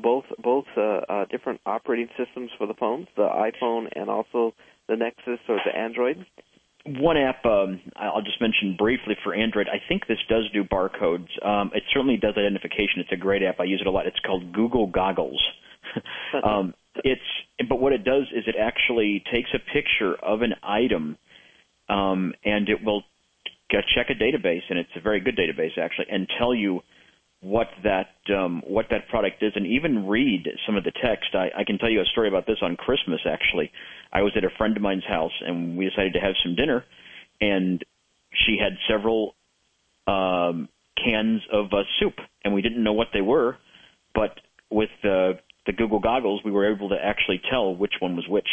[0.00, 4.54] both both uh, uh, different operating systems for the phones, the iPhone and also
[4.88, 6.24] the Nexus or the Android?
[6.86, 9.66] One app um, I'll just mention briefly for Android.
[9.68, 11.28] I think this does do barcodes.
[11.44, 12.98] Um, it certainly does identification.
[12.98, 13.58] It's a great app.
[13.58, 14.06] I use it a lot.
[14.06, 15.42] It's called Google Goggles.
[16.44, 21.18] um, it's but what it does is it actually takes a picture of an item
[21.88, 23.02] um, and it will
[23.94, 26.80] check a database, and it's a very good database actually, and tell you
[27.40, 31.34] what that um, what that product is, and even read some of the text.
[31.34, 33.20] I, I can tell you a story about this on Christmas.
[33.26, 33.72] Actually,
[34.12, 36.84] I was at a friend of mine's house, and we decided to have some dinner,
[37.40, 37.84] and
[38.46, 39.34] she had several
[40.06, 40.68] um,
[41.02, 42.14] cans of uh, soup,
[42.44, 43.56] and we didn't know what they were,
[44.14, 44.38] but
[44.70, 48.48] with the the Google goggles, we were able to actually tell which one was which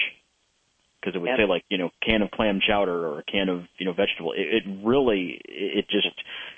[1.00, 3.64] because it would say like you know can of clam chowder or a can of
[3.78, 4.34] you know vegetable.
[4.34, 6.08] It, it really it just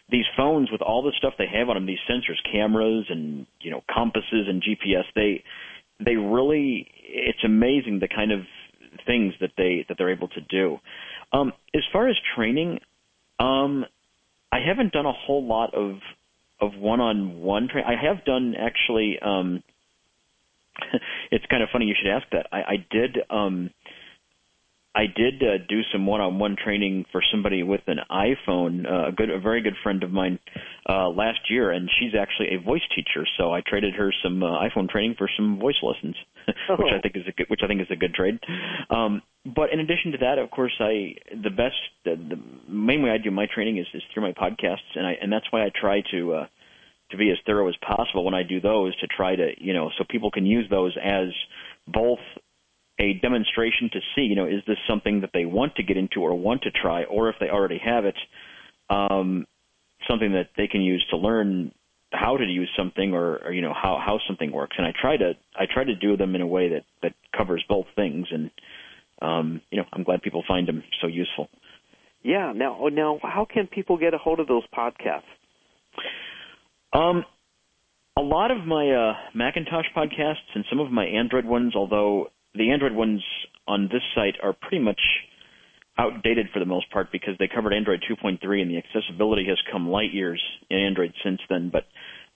[0.09, 3.71] these phones with all the stuff they have on them, these sensors, cameras, and you
[3.71, 5.03] know compasses and GPS.
[5.15, 5.43] They
[6.03, 8.41] they really it's amazing the kind of
[9.05, 10.79] things that they that they're able to do.
[11.33, 12.79] Um, as far as training,
[13.39, 13.85] um,
[14.51, 15.99] I haven't done a whole lot of
[16.59, 17.89] of one-on-one training.
[17.89, 19.17] I have done actually.
[19.21, 19.63] Um,
[21.31, 22.47] it's kind of funny you should ask that.
[22.51, 23.17] I, I did.
[23.29, 23.71] Um,
[24.93, 29.29] I did uh, do some one-on-one training for somebody with an iPhone, uh, a good,
[29.29, 30.37] a very good friend of mine,
[30.87, 33.25] uh, last year, and she's actually a voice teacher.
[33.37, 36.15] So I traded her some uh, iPhone training for some voice lessons,
[36.69, 36.75] oh.
[36.79, 38.39] which I think is a good, which I think is a good trade.
[38.89, 43.11] Um, but in addition to that, of course, I the best, the, the main way
[43.11, 45.71] I do my training is, is through my podcasts, and I and that's why I
[45.73, 46.33] try to.
[46.33, 46.45] Uh,
[47.09, 49.89] to be as thorough as possible when I do those to try to, you know,
[49.97, 51.27] so people can use those as
[51.85, 52.19] both
[53.01, 56.21] a demonstration to see, you know, is this something that they want to get into
[56.21, 58.15] or want to try, or if they already have it,
[58.89, 59.47] um,
[60.07, 61.71] something that they can use to learn
[62.11, 64.75] how to use something or, or you know how how something works.
[64.77, 67.63] And I try to I try to do them in a way that that covers
[67.67, 68.51] both things, and
[69.21, 71.49] um, you know I'm glad people find them so useful.
[72.21, 72.53] Yeah.
[72.55, 75.23] Now now how can people get a hold of those podcasts?
[76.93, 77.23] Um,
[78.17, 82.71] a lot of my uh, Macintosh podcasts and some of my Android ones, although the
[82.71, 83.23] Android ones
[83.67, 85.01] on this site are pretty much
[85.97, 89.89] outdated for the most part because they covered Android 2.3 and the accessibility has come
[89.89, 91.71] light years in Android since then.
[91.71, 91.85] But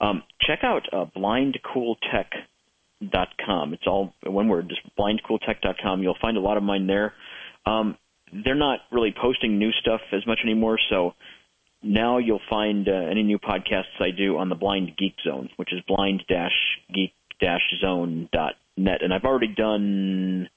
[0.04, 3.74] um, check out uh, blindcooltech.com.
[3.74, 6.02] It's all one word, just blindcooltech.com.
[6.02, 7.14] You'll find a lot of mine there.
[7.64, 7.96] Um,
[8.44, 11.14] they're not really posting new stuff as much anymore, so
[11.82, 15.72] now you'll find uh, any new podcasts I do on the Blind Geek Zone, which
[15.72, 15.80] is
[18.76, 19.02] blind-geek-zone.net.
[19.02, 20.48] And I've already done,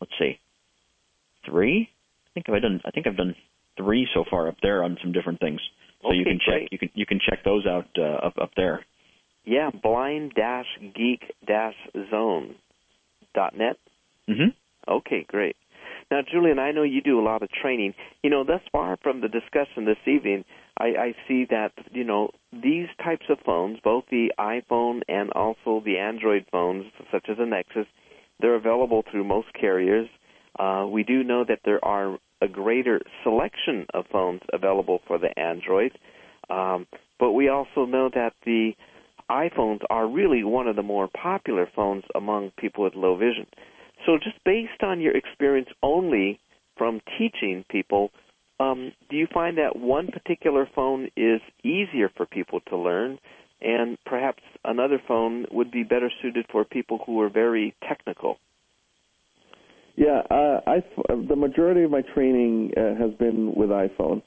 [0.00, 0.38] let's see,
[1.46, 1.88] three.
[2.26, 2.80] I think I've done.
[2.84, 3.34] I think I've done
[3.76, 5.60] three so far up there on some different things.
[6.02, 6.60] So okay, you can check.
[6.60, 6.72] Great.
[6.72, 8.84] You can you can check those out uh, up up there.
[9.44, 11.74] Yeah, blind dash geek dash
[12.12, 12.54] zonen
[14.28, 14.50] Mm-hmm.
[14.88, 15.56] Okay, great.
[16.12, 17.94] Now, Julian, I know you do a lot of training.
[18.22, 20.44] You know, thus far from the discussion this evening,
[20.76, 25.80] I, I see that you know these types of phones, both the iPhone and also
[25.82, 27.86] the Android phones, such as the Nexus,
[28.40, 30.06] they're available through most carriers.
[30.58, 35.30] Uh, we do know that there are a greater selection of phones available for the
[35.38, 35.92] Android,
[36.50, 36.86] um,
[37.18, 38.72] but we also know that the
[39.30, 43.46] iPhones are really one of the more popular phones among people with low vision.
[44.06, 46.40] So, just based on your experience only
[46.76, 48.10] from teaching people,
[48.58, 53.18] um, do you find that one particular phone is easier for people to learn,
[53.60, 58.38] and perhaps another phone would be better suited for people who are very technical?
[59.96, 60.82] Yeah, uh, I,
[61.28, 64.22] the majority of my training uh, has been with iPhone.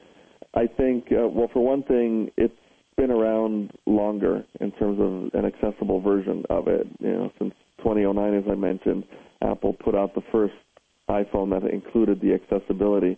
[0.54, 2.54] I think, uh, well, for one thing, it's
[2.98, 6.88] been around longer in terms of an accessible version of it.
[7.00, 9.04] You know, since 2009, as I mentioned,
[9.42, 10.54] Apple put out the first
[11.10, 13.18] iPhone that included the accessibility.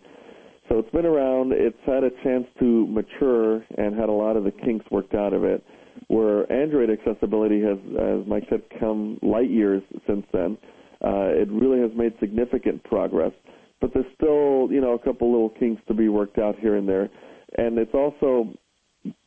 [0.68, 1.52] So it's been around.
[1.52, 5.32] It's had a chance to mature and had a lot of the kinks worked out
[5.32, 5.64] of it.
[6.08, 10.58] Where Android accessibility has, as Mike said, come light years since then.
[11.04, 13.32] Uh, it really has made significant progress,
[13.80, 16.88] but there's still, you know, a couple little kinks to be worked out here and
[16.88, 17.08] there.
[17.56, 18.52] And it's also,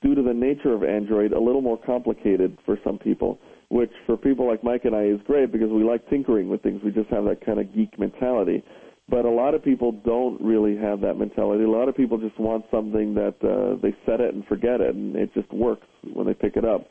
[0.01, 3.39] due to the nature of Android, a little more complicated for some people,
[3.71, 6.81] which for people like Mike and I is great because we like tinkering with things.
[6.83, 8.63] We just have that kind of geek mentality.
[9.07, 11.63] But a lot of people don't really have that mentality.
[11.63, 14.93] A lot of people just want something that uh, they set it and forget it,
[14.93, 16.85] and it just works when they pick it up.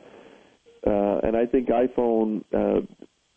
[0.86, 2.80] Uh, and I think iPhone uh,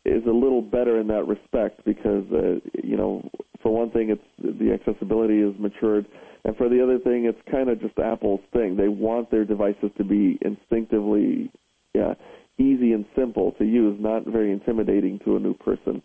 [0.05, 3.29] is a little better in that respect because, uh, you know,
[3.61, 6.05] for one thing, it's the accessibility is matured,
[6.45, 8.77] and for the other thing, it's kind of just Apple's thing.
[8.77, 11.51] They want their devices to be instinctively,
[11.93, 12.13] yeah,
[12.57, 16.01] easy and simple to use, not very intimidating to a new person.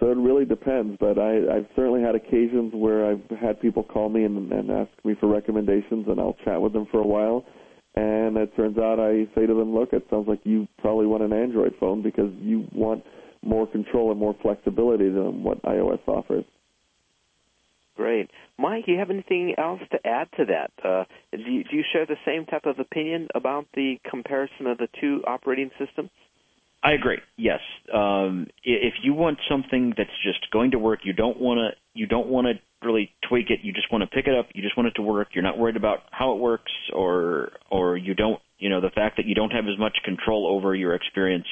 [0.00, 4.08] So it really depends, but I, I've certainly had occasions where I've had people call
[4.08, 7.44] me and, and ask me for recommendations, and I'll chat with them for a while.
[7.96, 11.24] And it turns out I say to them, look, it sounds like you probably want
[11.24, 13.02] an Android phone because you want
[13.42, 16.44] more control and more flexibility than what iOS offers.
[17.98, 18.30] Great.
[18.60, 20.70] Mike, do you have anything else to add to that?
[20.84, 24.78] Uh, do, you, do you share the same type of opinion about the comparison of
[24.78, 26.08] the two operating systems?
[26.80, 27.18] I agree.
[27.36, 27.58] Yes.
[27.92, 32.06] Um, if you want something that's just going to work, you don't want to you
[32.06, 33.58] don't want to really tweak it.
[33.64, 34.46] You just want to pick it up.
[34.54, 35.30] You just want it to work.
[35.32, 39.16] You're not worried about how it works, or or you don't you know the fact
[39.16, 41.46] that you don't have as much control over your experience.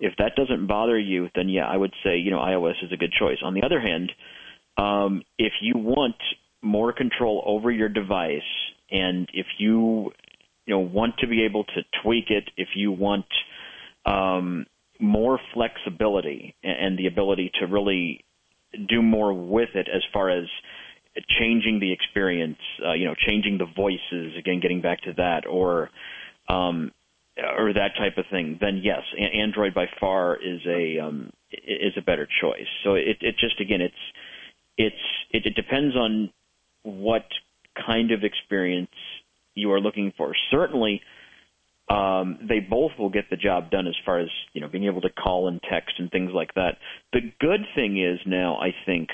[0.00, 2.96] If that doesn't bother you, then yeah, I would say you know iOS is a
[2.96, 3.38] good choice.
[3.44, 4.10] On the other hand,
[4.76, 6.16] um, if you want
[6.62, 8.42] more control over your device,
[8.90, 10.12] and if you
[10.66, 13.26] you know want to be able to tweak it, if you want
[14.06, 14.66] um,
[14.98, 18.24] more flexibility and the ability to really
[18.88, 20.44] do more with it as far as
[21.38, 25.90] changing the experience, uh, you know, changing the voices, again, getting back to that, or
[26.48, 26.90] um,
[27.36, 32.02] or that type of thing, then yes, Android by far is a um, is a
[32.02, 32.66] better choice.
[32.84, 33.94] So it, it just again, it's
[34.76, 34.96] it's
[35.30, 36.30] it, it depends on
[36.82, 37.26] what
[37.86, 38.90] kind of experience
[39.54, 40.34] you are looking for.
[40.50, 41.00] Certainly,
[41.88, 45.00] um, they both will get the job done as far as you know being able
[45.02, 46.78] to call and text and things like that.
[47.12, 49.10] The good thing is now, I think,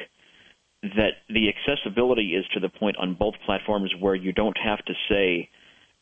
[0.82, 4.94] that the accessibility is to the point on both platforms where you don't have to
[5.08, 5.48] say,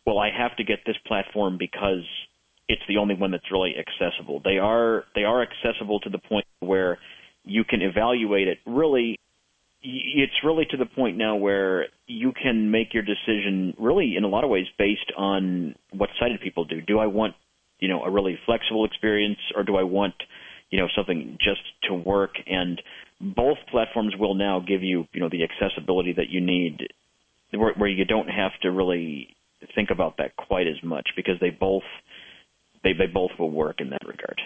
[0.07, 2.05] "Well, I have to get this platform because
[2.69, 6.47] it's the only one that's really accessible." They are they are accessible to the point
[6.61, 6.99] where
[7.45, 9.19] you can evaluate it really
[9.83, 14.29] it's really to the point now where you can make your decision really in a
[14.29, 16.81] lot of ways based on what sighted people do.
[16.81, 17.35] Do I want,
[17.79, 20.15] you know, a really flexible experience or do I want,
[20.71, 22.33] you know, something just to work?
[22.47, 22.83] And
[23.21, 26.89] both platforms will now give you, you know, the accessibility that you need
[27.53, 29.37] where, where you don't have to really
[29.75, 31.83] think about that quite as much because they both
[32.85, 34.41] they they both will work in that regard.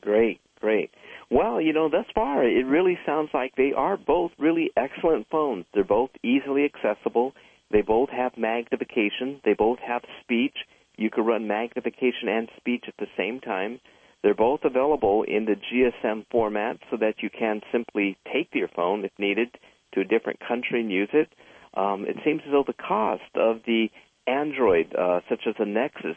[0.00, 0.90] Great, great.
[1.30, 5.64] Well, you know, thus far, it really sounds like they are both really excellent phones.
[5.74, 7.34] They're both easily accessible.
[7.70, 9.40] They both have magnification.
[9.44, 10.56] They both have speech.
[10.96, 13.80] You can run magnification and speech at the same time.
[14.22, 19.04] They're both available in the GSM format so that you can simply take your phone,
[19.04, 19.48] if needed,
[19.94, 21.28] to a different country and use it.
[21.74, 23.88] Um, it seems as though the cost of the
[24.26, 26.16] Android, uh, such as the Nexus,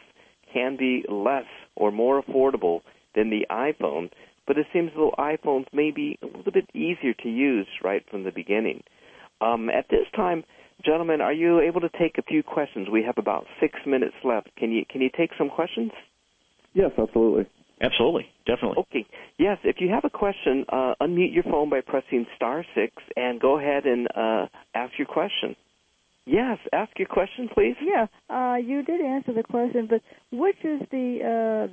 [0.52, 1.46] can be less
[1.76, 2.80] or more affordable
[3.14, 4.10] than the iPhone
[4.50, 8.04] but it seems as though iPhones may be a little bit easier to use right
[8.10, 8.82] from the beginning.
[9.40, 10.42] Um, at this time,
[10.84, 12.88] gentlemen, are you able to take a few questions?
[12.90, 14.48] We have about six minutes left.
[14.56, 15.92] Can you can you take some questions?
[16.74, 17.46] Yes, absolutely.
[17.80, 18.78] Absolutely, definitely.
[18.90, 19.06] Okay.
[19.38, 23.40] Yes, if you have a question, uh, unmute your phone by pressing star six and
[23.40, 25.54] go ahead and uh, ask your question.
[26.26, 27.76] Yes, ask your question, please.
[27.82, 31.18] Yeah, uh, you did answer the question, but which is the,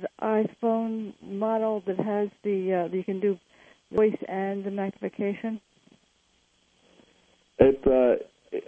[0.00, 3.38] the iPhone model that has the uh, you can do
[3.92, 5.60] voice and the magnification?
[7.58, 8.16] It's uh,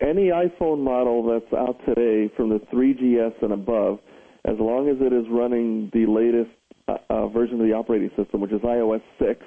[0.00, 4.00] any iPhone model that's out today from the 3GS and above,
[4.44, 6.50] as long as it is running the latest
[6.88, 9.40] uh, uh, version of the operating system, which is iOS 6,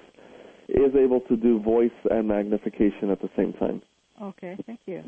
[0.69, 3.81] is able to do voice and magnification at the same time.
[4.21, 5.03] Okay, thank you.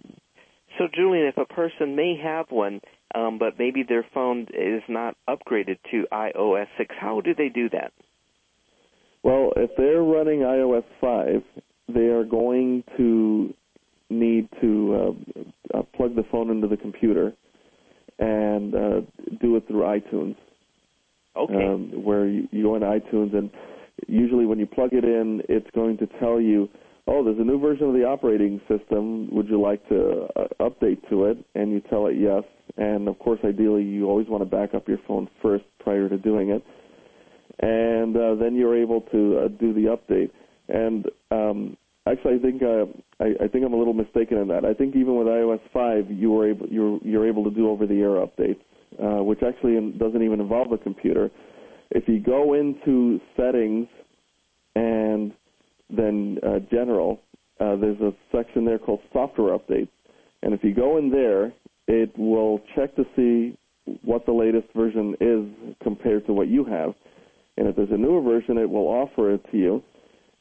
[0.77, 2.81] So, Julian, if a person may have one,
[3.13, 7.69] um, but maybe their phone is not upgraded to iOS 6, how do they do
[7.69, 7.93] that?
[9.23, 11.43] Well, if they're running iOS 5,
[11.87, 13.53] they are going to
[14.09, 15.15] need to
[15.73, 17.33] uh, uh, plug the phone into the computer
[18.19, 19.01] and uh,
[19.41, 20.35] do it through iTunes.
[21.35, 21.53] Okay.
[21.53, 23.49] Um, where you, you go into iTunes, and
[24.07, 26.69] usually when you plug it in, it's going to tell you
[27.07, 29.29] oh, there's a new version of the operating system.
[29.31, 31.37] Would you like to uh, update to it?
[31.53, 32.43] And you tell it yes.
[32.77, 36.17] And of course, ideally, you always want to back up your phone first prior to
[36.17, 36.63] doing it.
[37.59, 40.31] And uh, then you're able to uh, do the update.
[40.67, 41.77] And um,
[42.07, 42.85] actually, I think uh,
[43.19, 44.65] I, I think I'm a little mistaken in that.
[44.65, 48.25] I think even with iOS 5, you were able you're you're able to do over-the-air
[48.25, 48.59] updates,
[49.01, 51.29] uh, which actually doesn't even involve a computer.
[51.91, 53.87] If you go into settings
[54.75, 55.31] and
[55.95, 57.21] then uh, general,
[57.59, 59.89] uh, there's a section there called software updates.
[60.41, 61.53] And if you go in there,
[61.87, 63.57] it will check to see
[64.03, 66.93] what the latest version is compared to what you have.
[67.57, 69.83] And if there's a newer version, it will offer it to you.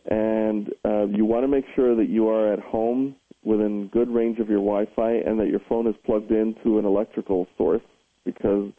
[0.07, 4.39] And uh, you want to make sure that you are at home within good range
[4.39, 7.83] of your Wi-Fi and that your phone is plugged into an electrical source
[8.25, 8.71] because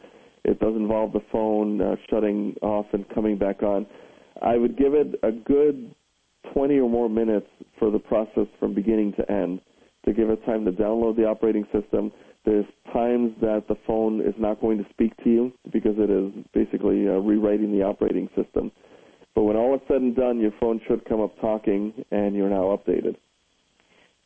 [0.44, 3.86] it does involve the phone uh, shutting off and coming back on.
[4.42, 5.94] I would give it a good
[6.52, 9.60] 20 or more minutes for the process from beginning to end
[10.04, 12.12] to give it time to download the operating system.
[12.44, 16.44] There's times that the phone is not going to speak to you because it is
[16.54, 18.70] basically uh, rewriting the operating system.
[19.34, 22.48] But when all is said and done, your phone should come up talking and you're
[22.48, 23.16] now updated.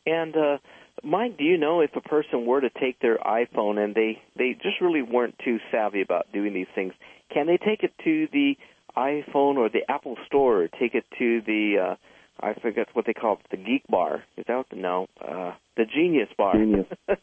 [0.05, 0.57] And uh,
[1.03, 4.53] Mike, do you know if a person were to take their iPhone and they they
[4.53, 6.93] just really weren't too savvy about doing these things,
[7.33, 8.55] can they take it to the
[8.95, 11.95] iPhone or the Apple Store or take it to the uh,
[12.41, 14.23] I forget what they call it, the Geek Bar.
[14.37, 15.07] Is that the no?
[15.19, 16.55] Uh, the Genius Bar.
[16.55, 16.87] Genius.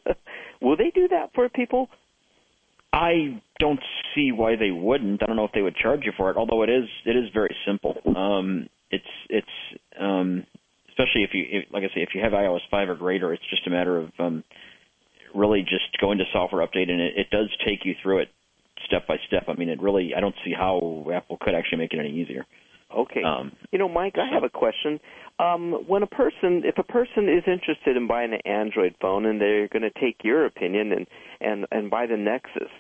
[0.61, 1.89] Will they do that for people?
[2.93, 3.81] I don't
[4.15, 5.23] see why they wouldn't.
[5.23, 6.37] I don't know if they would charge you for it.
[6.37, 7.97] Although it is, it is very simple.
[8.17, 9.47] Um, it's it's
[10.01, 10.47] um,
[10.99, 13.43] especially if you, if, like I say, if you have iOS 5 or greater, it's
[13.51, 14.45] just a matter of um,
[15.35, 18.29] really just going to software update, and it, it does take you through it
[18.87, 19.45] step by step.
[19.49, 22.47] I mean, it really, I don't see how Apple could actually make it any easier.
[22.97, 23.23] Okay.
[23.23, 24.99] Um, you know, Mike, I have a question.
[25.39, 29.41] Um, when a person, if a person is interested in buying an Android phone and
[29.41, 31.07] they're going to take your opinion and
[31.41, 32.71] and and buy the Nexus,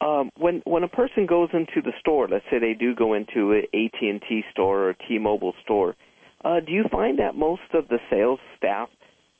[0.00, 3.52] um, when when a person goes into the store, let's say they do go into
[3.52, 5.96] an AT and T store or a T-Mobile store,
[6.44, 8.88] uh, do you find that most of the sales staff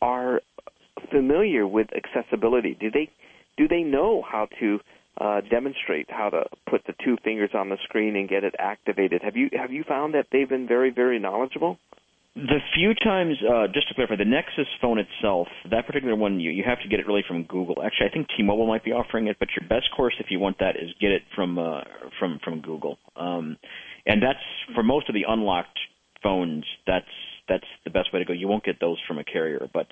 [0.02, 0.40] are
[1.10, 2.76] familiar with accessibility?
[2.78, 3.10] Do they
[3.56, 4.80] do they know how to
[5.20, 9.22] uh, demonstrate how to put the two fingers on the screen and get it activated?
[9.22, 11.78] Have you have you found that they've been very very knowledgeable?
[12.36, 16.50] The few times, uh, just to clarify, the Nexus phone itself, that particular one, you
[16.50, 17.76] you have to get it really from Google.
[17.80, 20.58] Actually, I think T-Mobile might be offering it, but your best course if you want
[20.58, 21.82] that is get it from uh,
[22.18, 22.98] from from Google.
[23.14, 23.56] Um,
[24.04, 24.42] and that's
[24.74, 25.78] for most of the unlocked
[26.24, 26.64] phones.
[26.88, 27.06] That's
[27.48, 28.32] that's the best way to go.
[28.32, 29.68] You won't get those from a carrier.
[29.72, 29.86] But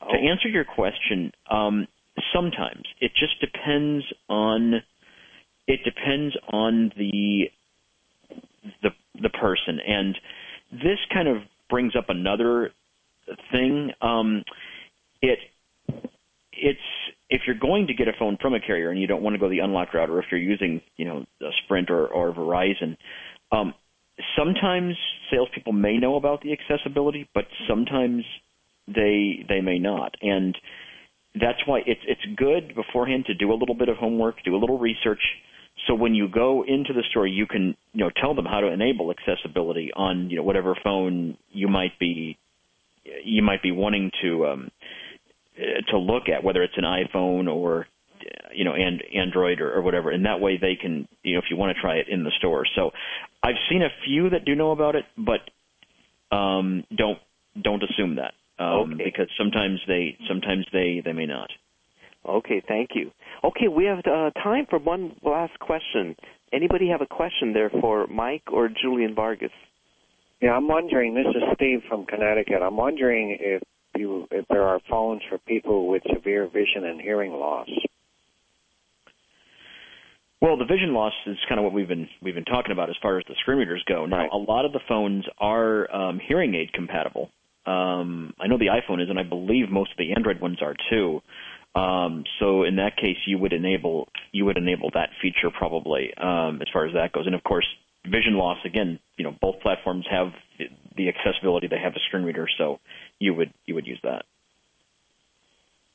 [0.00, 0.12] oh.
[0.12, 1.88] to answer your question, um,
[2.34, 2.84] sometimes.
[3.00, 4.82] It just depends on
[5.66, 7.50] it depends on the
[8.82, 8.90] the
[9.20, 9.78] the person.
[9.86, 10.16] And
[10.72, 11.38] this kind of
[11.70, 12.70] brings up another
[13.52, 13.92] thing.
[14.00, 14.44] Um,
[15.22, 15.38] it
[16.52, 16.80] it's
[17.30, 19.38] if you're going to get a phone from a carrier and you don't want to
[19.38, 22.96] go the unlocked route, or if you're using you know a Sprint or, or Verizon,
[23.52, 23.74] um,
[24.36, 24.96] sometimes
[25.30, 28.24] salespeople may know about the accessibility, but sometimes
[28.86, 30.56] they they may not, and
[31.40, 34.60] that's why it's it's good beforehand to do a little bit of homework, do a
[34.60, 35.20] little research,
[35.86, 38.66] so when you go into the store, you can you know tell them how to
[38.66, 42.36] enable accessibility on you know whatever phone you might be
[43.24, 44.70] you might be wanting to um,
[45.90, 47.86] to look at, whether it's an iPhone or
[48.52, 50.10] you know and Android or, or whatever.
[50.10, 52.32] And that way they can you know if you want to try it in the
[52.38, 52.64] store.
[52.74, 52.90] So
[53.42, 57.18] I've seen a few that do know about it, but um, don't
[57.62, 59.04] don't assume that um, okay.
[59.04, 61.50] because sometimes they sometimes they they may not.
[62.26, 63.10] Okay, thank you.
[63.44, 66.16] Okay, we have uh, time for one last question.
[66.52, 69.52] Anybody have a question there for Mike or Julian Vargas?
[70.40, 71.14] Yeah, I'm wondering.
[71.14, 72.62] This is Steve from Connecticut.
[72.62, 73.62] I'm wondering if
[73.96, 77.68] you if there are phones for people with severe vision and hearing loss.
[80.40, 82.96] Well, the vision loss is kind of what we've been we've been talking about as
[83.02, 84.06] far as the screen readers go.
[84.06, 84.30] Now, right.
[84.32, 87.30] a lot of the phones are um, hearing aid compatible.
[87.68, 90.74] Um, I know the iPhone is, and I believe most of the Android ones are
[90.90, 91.20] too.
[91.74, 96.62] Um, so in that case, you would enable you would enable that feature probably um,
[96.62, 97.26] as far as that goes.
[97.26, 97.66] And of course,
[98.04, 98.98] vision loss again.
[99.16, 100.28] You know, both platforms have
[100.96, 101.68] the accessibility.
[101.68, 102.80] They have the screen reader, so
[103.18, 104.24] you would you would use that.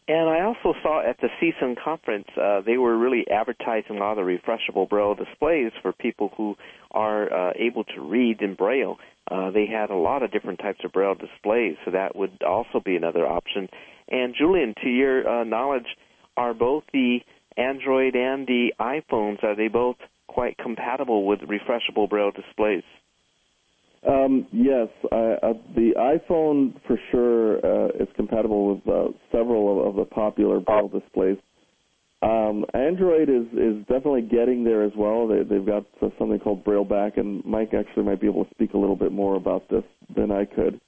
[0.08, 4.18] And I also saw at the CSUN conference, uh, they were really advertising a lot
[4.18, 6.58] of the refreshable Braille displays for people who
[6.92, 8.98] are uh, able to read in Braille.
[9.30, 12.82] Uh, they had a lot of different types of Braille displays, so that would also
[12.84, 13.70] be another option.
[14.10, 15.88] And Julian, to your uh, knowledge,
[16.36, 17.20] are both the
[17.58, 19.98] Android and the iPhones are they both
[20.28, 22.84] quite compatible with refreshable Braille displays?
[24.08, 29.96] Um, yes, uh, the iPhone for sure uh, is compatible with uh, several of, of,
[29.96, 31.38] the popular Braille displays.
[32.24, 35.28] Um, Android is is definitely getting there as well.
[35.28, 38.74] They, they've got something called Braille Back, and Mike actually might be able to speak
[38.74, 39.84] a little bit more about this
[40.16, 40.80] than I could.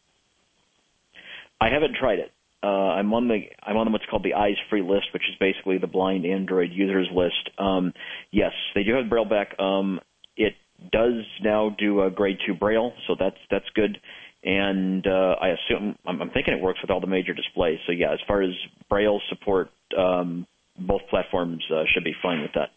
[1.60, 2.32] I haven't tried it.
[2.64, 5.78] Uh, I'm on the I'm on what's called the Eyes Free list, which is basically
[5.78, 7.50] the blind Android users list.
[7.60, 7.94] Um,
[8.32, 9.60] yes, they do have Braille back.
[9.60, 10.00] Um,
[10.38, 10.54] it
[10.92, 14.00] does now do a grade two Braille, so that's that's good.
[14.44, 17.80] And uh, I assume I'm, I'm thinking it works with all the major displays.
[17.88, 18.52] So yeah, as far as
[18.90, 22.72] Braille support, um, both platforms uh, should be fine with that.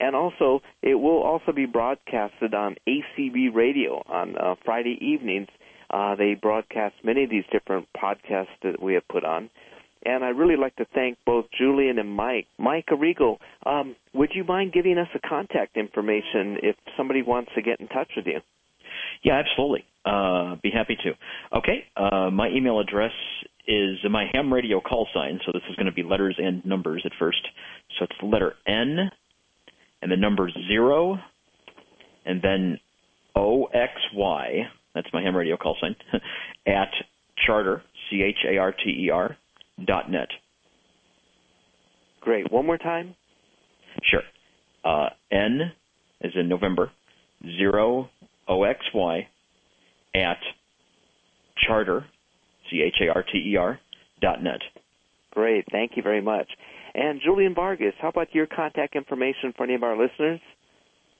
[0.00, 5.48] And also, it will also be broadcasted on ACB Radio on uh, Friday evenings.
[5.90, 9.50] Uh, they broadcast many of these different podcasts that we have put on.
[10.04, 12.48] And I'd really like to thank both Julian and Mike.
[12.58, 17.62] Mike Arrigo, um, would you mind giving us a contact information if somebody wants to
[17.62, 18.40] get in touch with you?
[19.22, 19.84] Yeah, absolutely.
[20.04, 21.58] Uh, be happy to.
[21.58, 23.12] Okay, uh, my email address
[23.68, 27.02] is my ham radio call sign, so this is going to be letters and numbers
[27.04, 27.40] at first.
[27.98, 29.10] So it's the letter N
[30.02, 31.18] and the number zero
[32.24, 32.78] and then
[33.36, 34.64] OXY,
[34.94, 35.96] that's my ham radio call sign,
[36.66, 36.92] at
[37.46, 39.36] charter, C H A R T E R,
[39.84, 40.28] dot net.
[42.20, 42.52] Great.
[42.52, 43.14] One more time?
[44.04, 44.22] Sure.
[44.84, 45.72] Uh, N
[46.20, 46.90] is in November,
[47.58, 48.08] zero
[48.58, 49.26] OXY
[50.14, 50.38] at
[51.66, 52.04] charter,
[52.70, 53.78] C H A R T E R,
[54.20, 54.60] dot net.
[55.32, 55.64] Great.
[55.70, 56.48] Thank you very much.
[56.94, 60.40] And Julian Vargas, how about your contact information for any of our listeners?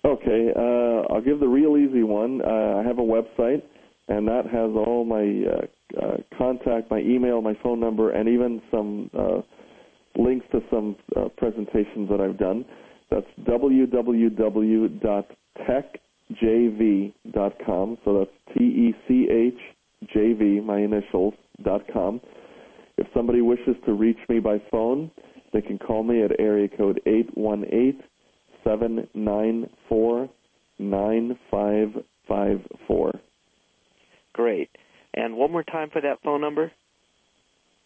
[0.05, 0.53] Okay.
[0.55, 2.43] Uh, I'll give the real easy one.
[2.43, 3.63] Uh, I have a website,
[4.09, 8.61] and that has all my uh, uh, contact, my email, my phone number, and even
[8.71, 9.41] some uh,
[10.17, 12.65] links to some uh, presentations that I've done.
[13.11, 13.27] That's
[16.31, 17.99] www.techjv.com.
[18.05, 19.59] So that's T E C H
[20.13, 22.21] J V, my initials, dot com.
[22.99, 25.11] If somebody wishes to reach me by phone,
[25.53, 28.01] they can call me at area code eight one eight
[28.65, 30.29] seven nine four
[30.79, 31.89] nine five
[32.29, 33.13] five four.
[34.33, 34.71] Great.
[35.15, 36.73] And one more time for that phone number.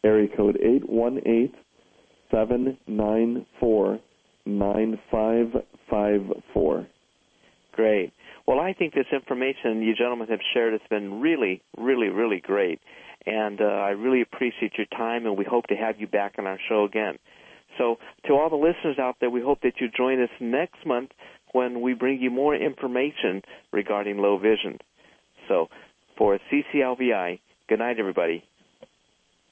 [0.05, 1.55] Area code eight one eight
[2.31, 3.99] seven nine four
[4.45, 5.47] nine five
[5.91, 6.21] five
[6.53, 6.87] four.
[7.73, 8.13] Great.
[8.47, 12.81] Well, I think this information you gentlemen have shared has been really, really, really great,
[13.27, 16.47] and uh, I really appreciate your time, and we hope to have you back on
[16.47, 17.19] our show again.
[17.77, 21.11] So, to all the listeners out there, we hope that you join us next month
[21.53, 23.43] when we bring you more information
[23.73, 24.79] regarding low vision.
[25.49, 25.67] So,
[26.17, 28.45] for CCLVI, good night, everybody.